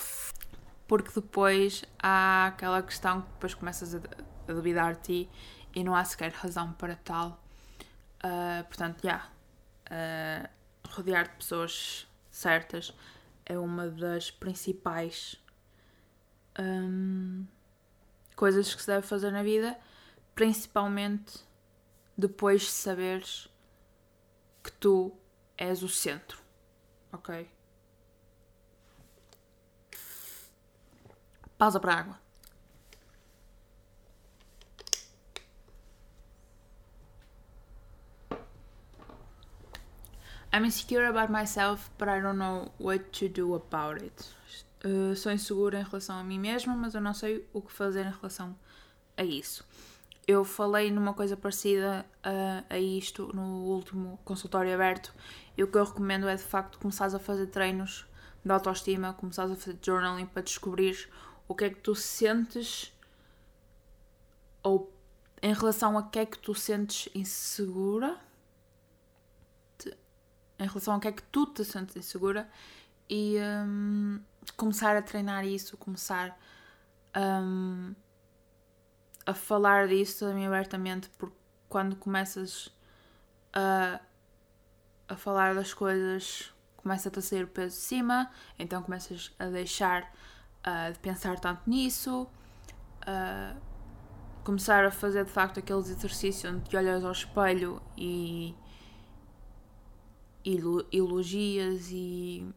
[0.88, 4.00] porque depois há aquela questão que depois começas a,
[4.48, 5.30] a duvidar de ti
[5.74, 7.42] e não há sequer razão para tal.
[8.24, 9.10] Uh, portanto, já.
[9.10, 9.30] Yeah,
[9.92, 10.50] uh,
[10.90, 12.94] rodear de pessoas certas
[13.46, 15.36] é uma das principais
[16.60, 17.46] um,
[18.36, 19.78] coisas que se deve fazer na vida,
[20.34, 21.40] principalmente
[22.18, 23.50] depois de saberes
[24.64, 25.12] que tu
[25.58, 26.42] és o centro,
[27.12, 27.50] ok?
[31.58, 32.21] Pausa para a água.
[40.54, 44.26] I'm insecure about myself, but I don't know what to do about it.
[44.84, 48.06] Uh, sou insegura em relação a mim mesma, mas eu não sei o que fazer
[48.06, 48.54] em relação
[49.16, 49.64] a isso.
[50.28, 55.14] Eu falei numa coisa parecida uh, a isto no último consultório aberto.
[55.58, 58.06] E o que eu recomendo é de facto começares a fazer treinos
[58.44, 61.10] de autoestima, começares a fazer journaling para descobrir
[61.48, 62.92] o que é que tu sentes
[64.62, 64.92] ou
[65.42, 68.20] em relação a que é que tu sentes insegura
[70.62, 72.48] em relação ao que é que tu te sentes insegura
[73.10, 73.36] e
[73.66, 74.22] um,
[74.56, 76.40] começar a treinar isso, começar
[77.18, 77.96] um,
[79.26, 81.36] a falar disso também abertamente, porque
[81.68, 82.70] quando começas
[83.52, 84.00] a,
[85.10, 90.04] a falar das coisas, começa-te a sair o peso de cima, então começas a deixar
[90.04, 92.28] uh, de pensar tanto nisso.
[93.02, 93.60] Uh,
[94.44, 98.56] começar a fazer de facto aqueles exercícios onde te olhas ao espelho e
[100.92, 102.48] elogias e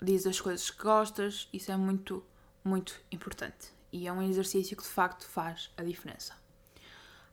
[0.00, 2.24] diz as coisas que gostas, isso é muito,
[2.64, 3.72] muito importante.
[3.92, 6.34] E é um exercício que de facto faz a diferença.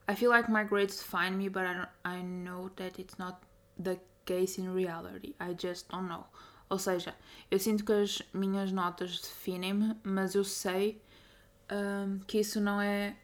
[0.08, 3.38] I feel like my grades define me, but I, I know that it's not
[3.82, 5.34] the case in reality.
[5.40, 6.26] I just don't know.
[6.68, 7.14] Ou seja,
[7.50, 11.00] eu sinto que as minhas notas definem-me, mas eu sei
[11.70, 13.16] um, que isso não é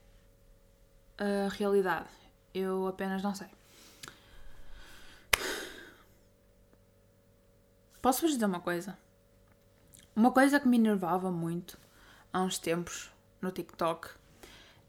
[1.19, 2.09] a realidade.
[2.55, 3.49] Eu apenas não sei.
[8.01, 8.97] Posso-vos dizer uma coisa?
[10.17, 11.79] Uma coisa que me enervava muito
[12.33, 14.09] há uns tempos no TikTok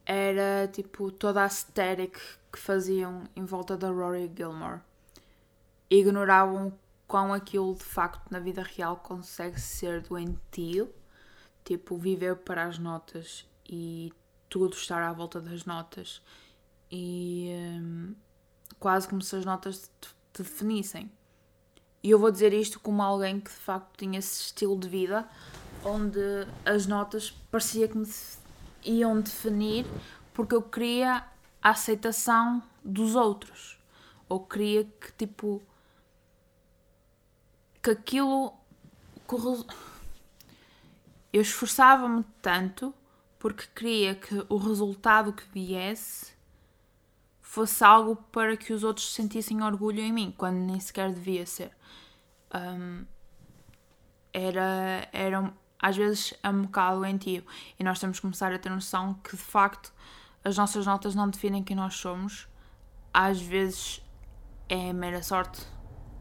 [0.05, 2.17] era tipo toda a aesthetic
[2.51, 4.79] que faziam em volta da Rory Gilmore.
[5.89, 6.73] Ignoravam
[7.05, 10.89] quão aquilo de facto na vida real consegue ser doentio,
[11.65, 14.13] tipo viver para as notas e
[14.47, 16.21] tudo estar à volta das notas
[16.89, 17.51] e
[17.81, 18.15] hum,
[18.79, 19.91] quase como se as notas
[20.33, 21.11] te definissem.
[22.03, 25.27] E eu vou dizer isto como alguém que de facto tinha esse estilo de vida,
[25.83, 26.19] onde
[26.65, 28.07] as notas parecia que me
[28.83, 29.85] iam definir
[30.33, 31.23] porque eu queria
[31.61, 33.77] a aceitação dos outros.
[34.27, 35.61] Ou queria que tipo.
[37.81, 38.53] que aquilo.
[41.31, 42.93] Eu esforçava-me tanto
[43.39, 46.33] porque queria que o resultado que viesse
[47.41, 51.71] fosse algo para que os outros sentissem orgulho em mim, quando nem sequer devia ser.
[52.53, 53.05] Um,
[54.33, 57.45] era, era às vezes é um bocado doentio
[57.79, 59.91] e nós temos que começar a ter noção que de facto
[60.43, 62.47] as nossas notas não definem quem nós somos.
[63.13, 64.01] Às vezes
[64.69, 65.65] é mera sorte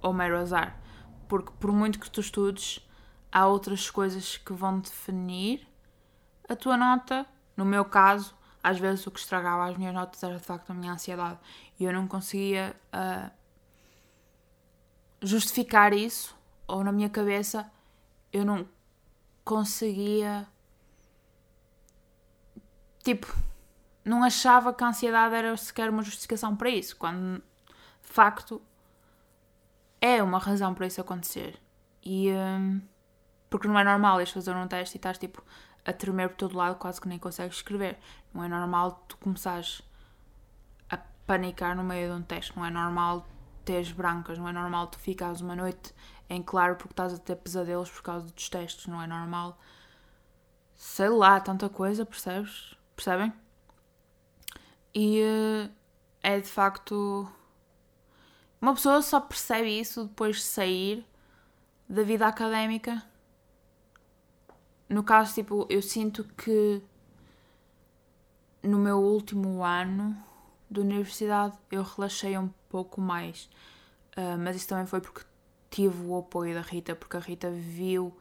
[0.02, 0.80] ou mero azar,
[1.28, 2.86] porque por muito que tu estudes,
[3.30, 5.66] há outras coisas que vão definir
[6.48, 7.26] a tua nota.
[7.56, 10.74] No meu caso, às vezes o que estragava as minhas notas era de facto a
[10.74, 11.38] minha ansiedade
[11.78, 13.30] e eu não conseguia uh,
[15.22, 17.70] justificar isso, ou na minha cabeça
[18.32, 18.68] eu não
[19.44, 20.46] conseguia.
[23.02, 23.34] Tipo,
[24.04, 28.60] não achava que a ansiedade era sequer uma justificação para isso, quando de facto
[30.00, 31.60] é uma razão para isso acontecer.
[32.04, 32.30] E.
[32.32, 32.80] Um,
[33.50, 35.44] porque não é normal ires fazer um teste e estás tipo
[35.84, 37.98] a tremer por todo lado, quase que nem consegues escrever.
[38.32, 39.82] Não é normal tu começares
[40.88, 40.96] a
[41.26, 42.56] panicar no meio de um teste.
[42.56, 43.26] Não é normal
[43.72, 44.38] teres brancas.
[44.38, 45.94] Não é normal tu ficares uma noite
[46.28, 48.86] em claro porque estás a ter pesadelos por causa dos testes.
[48.86, 49.58] Não é normal.
[50.74, 52.74] Sei lá, tanta coisa, percebes?
[52.96, 53.32] Percebem?
[54.94, 55.70] E uh,
[56.22, 57.30] é de facto.
[58.60, 61.06] Uma pessoa só percebe isso depois de sair
[61.88, 63.02] da vida académica
[64.90, 66.82] no caso, tipo, eu sinto que
[68.60, 70.16] no meu último ano
[70.68, 73.50] de universidade eu relaxei um pouco mais.
[74.16, 75.22] Uh, mas isso também foi porque
[75.68, 78.16] tive o apoio da Rita, porque a Rita viu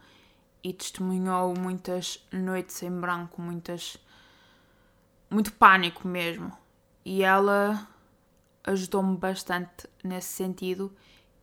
[0.63, 3.97] e testemunhou muitas noites em branco, muitas.
[5.29, 6.51] muito pânico mesmo.
[7.05, 7.87] E ela
[8.65, 10.93] ajudou-me bastante nesse sentido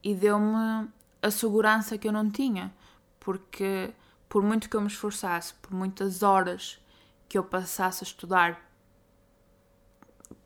[0.03, 0.89] e deu-me
[1.23, 2.73] a segurança que eu não tinha,
[3.19, 3.93] porque
[4.29, 6.79] por muito que eu me esforçasse, por muitas horas
[7.29, 8.66] que eu passasse a estudar,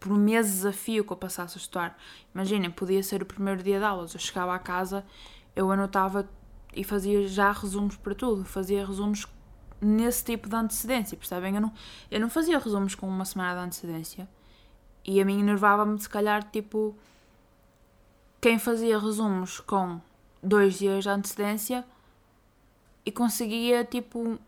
[0.01, 1.99] por meses a fio que eu passasse a estudar,
[2.35, 5.05] imaginem, podia ser o primeiro dia de aulas, eu chegava à casa,
[5.55, 6.27] eu anotava
[6.75, 9.27] e fazia já resumos para tudo, fazia resumos
[9.81, 11.55] nesse tipo de antecedência, percebem?
[11.55, 11.73] Eu não,
[12.11, 14.29] eu não fazia resumos com uma semana de antecedência.
[15.05, 16.97] E a mim enervava-me se calhar tipo
[18.41, 20.01] quem fazia resumos com
[20.43, 21.85] dois dias de antecedência
[23.05, 24.39] e conseguia tipo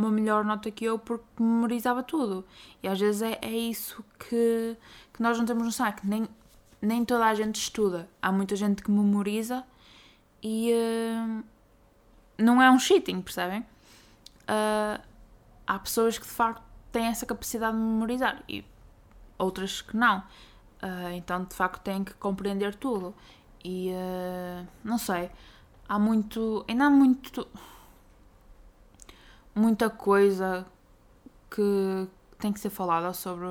[0.00, 2.44] uma melhor nota que eu porque memorizava tudo.
[2.82, 4.76] E às vezes é, é isso que,
[5.12, 6.26] que nós não temos noção, é que nem,
[6.80, 8.08] nem toda a gente estuda.
[8.20, 9.64] Há muita gente que memoriza
[10.42, 11.44] e uh,
[12.38, 13.60] não é um cheating, percebem?
[13.60, 15.00] Uh,
[15.66, 18.64] há pessoas que de facto têm essa capacidade de memorizar e
[19.38, 20.18] outras que não.
[20.82, 23.14] Uh, então de facto têm que compreender tudo.
[23.62, 23.92] E
[24.82, 25.30] não sei,
[25.86, 26.64] há muito.
[26.66, 27.46] Ainda há muito
[29.60, 30.66] muita coisa
[31.50, 32.08] que
[32.38, 33.46] tem que ser falada sobre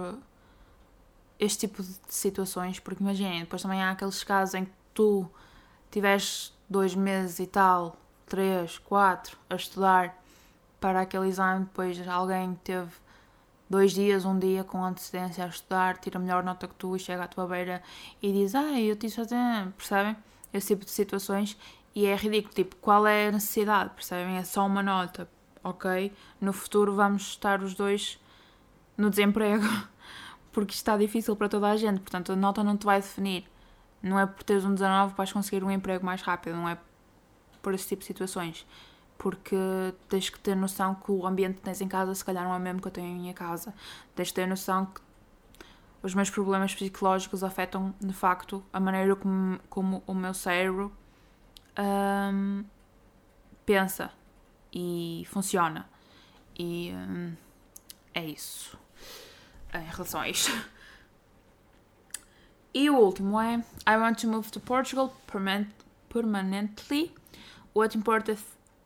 [1.40, 5.30] este tipo de situações, porque imaginem, depois também há aqueles casos em que tu
[5.92, 7.96] tiveres dois meses e tal,
[8.28, 10.22] três, quatro, a estudar
[10.80, 12.92] para aquele exame, depois alguém teve
[13.70, 17.00] dois dias, um dia com antecedência a estudar, tira a melhor nota que tu e
[17.00, 17.84] chega à tua beira
[18.22, 20.18] e diz, ah, eu te fazer, percebem?
[20.52, 21.56] Esse tipo de situações
[21.96, 24.38] e é ridículo, tipo, qual é a necessidade, percebem?
[24.38, 25.30] É só uma nota,
[25.64, 28.20] ok, no futuro vamos estar os dois
[28.98, 29.64] no desemprego,
[30.52, 33.46] porque está difícil para toda a gente, portanto a nota não te vai definir.
[34.02, 36.78] Não é por teres um 19 que vais conseguir um emprego mais rápido, não é
[37.62, 38.66] por esse tipo de situações.
[39.18, 39.58] Porque
[40.08, 42.60] tens que ter noção que o ambiente que tens em casa se calhar não é
[42.60, 43.74] mesmo que eu tenho em minha casa.
[44.16, 45.02] Tens que ter noção que
[46.02, 50.94] os meus problemas psicológicos afetam de facto a maneira como, como o meu cérebro
[51.78, 52.64] hum,
[53.66, 54.12] pensa
[54.74, 55.90] e funciona.
[56.58, 57.36] E hum,
[58.14, 58.78] é isso
[59.74, 60.52] em relação a isto.
[62.74, 65.16] E o último é I want to move to Portugal
[66.08, 67.14] permanently.
[67.74, 68.40] What important,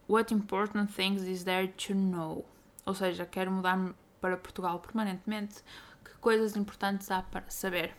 [0.07, 2.45] what important things is there to know?
[2.85, 5.61] Ou seja, quero mudar para Portugal permanentemente.
[6.03, 7.93] Que coisas importantes há para saber?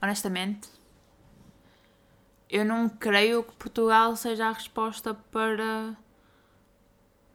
[0.00, 0.70] Honestamente,
[2.48, 5.96] eu não creio que Portugal seja a resposta para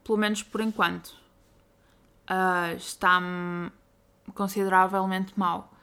[0.05, 1.07] pelo menos por enquanto,
[2.29, 3.19] uh, está
[4.33, 5.73] consideravelmente mal.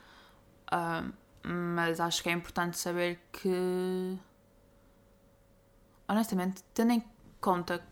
[0.73, 1.13] Uh,
[1.45, 4.17] mas acho que é importante saber que,
[6.09, 7.05] honestamente, tendo em
[7.41, 7.85] conta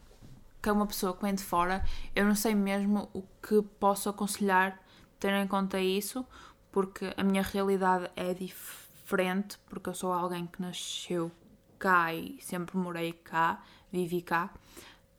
[0.63, 4.09] que é uma pessoa que vem de fora, eu não sei mesmo o que posso
[4.09, 4.79] aconselhar
[5.19, 6.25] tendo em conta isso,
[6.71, 11.33] porque a minha realidade é diferente, porque eu sou alguém que nasceu
[11.79, 14.51] cá e sempre morei cá, vivi cá.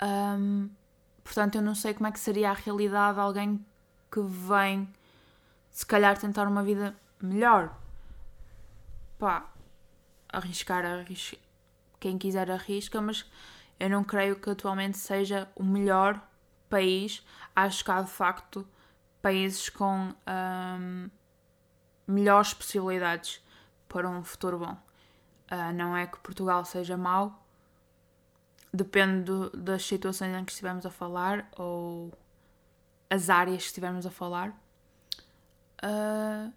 [0.01, 0.70] Um,
[1.24, 3.66] Portanto, eu não sei como é que seria a realidade de alguém
[4.12, 4.92] que vem,
[5.70, 7.76] se calhar, tentar uma vida melhor.
[9.18, 9.50] Pá,
[10.30, 11.40] arriscar, arriscar.
[12.00, 13.26] Quem quiser arrisca, mas
[13.80, 16.20] eu não creio que atualmente seja o melhor
[16.70, 17.24] país.
[17.56, 18.68] Acho que há de facto
[19.22, 21.10] países com um,
[22.08, 23.44] melhores possibilidades
[23.88, 24.78] para um futuro bom.
[25.52, 27.46] Uh, não é que Portugal seja mau,
[28.74, 32.12] depende do, das situações em que estivermos a falar ou
[33.10, 34.50] as áreas que estivermos a falar.
[35.84, 36.52] Uh,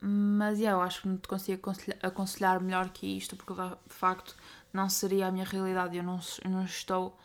[0.00, 3.94] mas yeah, eu acho que não te consigo aconselhar, aconselhar melhor que isto, porque de
[3.94, 4.36] facto
[4.72, 5.96] não seria a minha realidade.
[5.96, 7.18] Eu não, eu não estou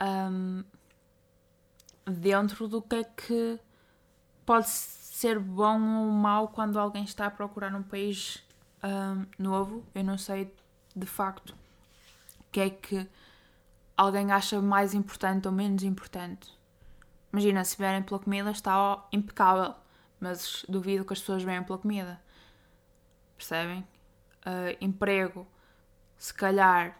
[0.00, 0.64] um,
[2.04, 3.60] dentro do que é que
[4.44, 8.42] pode ser bom ou mau quando alguém está a procurar um país
[8.82, 9.84] um, novo.
[9.94, 10.52] Eu não sei
[10.94, 11.54] de facto
[12.40, 13.08] o que é que
[13.96, 16.52] alguém acha mais importante ou menos importante.
[17.32, 19.74] Imagina, se vierem pela comida está impecável,
[20.20, 22.20] mas duvido que as pessoas venham pela comida.
[23.36, 23.80] Percebem?
[24.46, 25.46] Uh, emprego,
[26.16, 26.96] se calhar,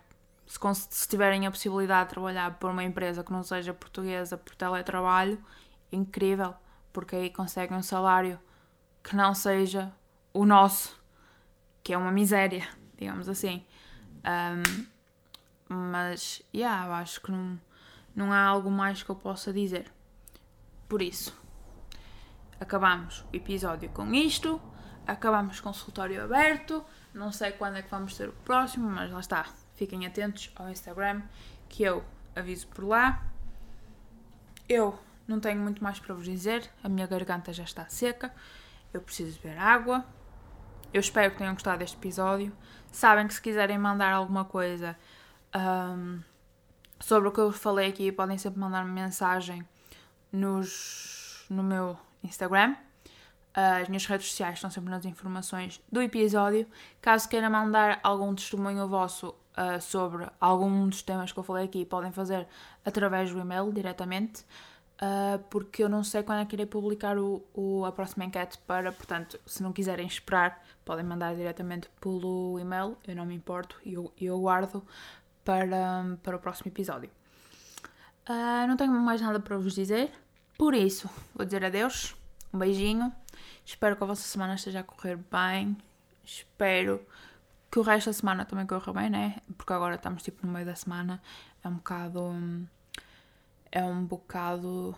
[0.46, 0.58] se,
[0.90, 5.38] se tiverem a possibilidade de trabalhar por uma empresa que não seja portuguesa por teletrabalho,
[5.92, 6.54] incrível,
[6.92, 8.38] porque aí conseguem um salário
[9.02, 9.92] que não seja
[10.32, 11.00] o nosso,
[11.82, 12.66] que é uma miséria,
[12.96, 13.64] digamos assim.
[14.24, 14.86] Um,
[15.68, 17.58] mas, yeah, eu acho que não,
[18.14, 19.90] não há algo mais que eu possa dizer.
[20.88, 21.36] Por isso,
[22.60, 24.60] acabamos o episódio com isto,
[25.06, 26.84] acabamos o consultório aberto.
[27.12, 29.46] Não sei quando é que vamos ter o próximo, mas lá está.
[29.74, 31.22] Fiquem atentos ao Instagram
[31.68, 32.04] que eu
[32.34, 33.24] aviso por lá.
[34.68, 38.34] Eu não tenho muito mais para vos dizer, a minha garganta já está seca,
[38.92, 40.04] eu preciso beber água.
[40.92, 42.52] Eu espero que tenham gostado deste episódio.
[42.92, 44.96] Sabem que se quiserem mandar alguma coisa
[45.56, 46.20] um,
[47.00, 49.66] sobre o que eu falei aqui, podem sempre mandar -me mensagem
[50.32, 52.76] nos, no meu Instagram.
[53.54, 56.66] As minhas redes sociais estão sempre nas informações do episódio.
[57.00, 61.84] Caso queiram mandar algum testemunho vosso uh, sobre algum dos temas que eu falei aqui,
[61.84, 62.48] podem fazer
[62.84, 64.44] através do e-mail diretamente.
[64.94, 68.58] Uh, porque eu não sei quando é que irei publicar o, o, a próxima enquete
[68.58, 73.76] para, portanto, se não quiserem esperar, podem mandar diretamente pelo e-mail, eu não me importo
[73.84, 74.84] e eu, eu guardo
[75.44, 77.10] para, para o próximo episódio.
[78.28, 80.10] Uh, não tenho mais nada para vos dizer,
[80.56, 82.16] por isso vou dizer adeus,
[82.52, 83.12] um beijinho,
[83.64, 85.76] espero que a vossa semana esteja a correr bem,
[86.24, 87.04] espero
[87.70, 89.36] que o resto da semana também corra bem, né?
[89.58, 91.20] Porque agora estamos tipo no meio da semana,
[91.62, 92.68] é um bocado.
[93.72, 94.94] É um bocado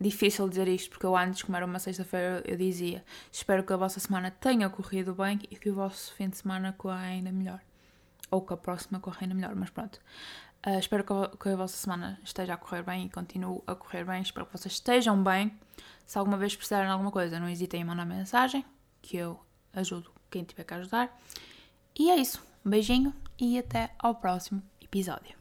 [0.00, 3.76] difícil dizer isto, porque eu antes, como era uma sexta-feira, eu dizia: Espero que a
[3.76, 7.60] vossa semana tenha corrido bem e que o vosso fim de semana corra ainda melhor.
[8.30, 10.00] Ou que a próxima corra ainda melhor, mas pronto.
[10.66, 13.74] Uh, espero que a, que a, vossa semana esteja a correr bem e continue a
[13.74, 14.22] correr bem.
[14.22, 15.58] Espero que vocês estejam bem.
[16.06, 18.64] Se alguma vez precisarem de alguma coisa, não hesitem em mandar mensagem,
[19.00, 19.40] que eu
[19.72, 21.16] ajudo quem tiver que ajudar.
[21.98, 22.44] E é isso.
[22.64, 25.39] Um beijinho e até ao próximo episódio.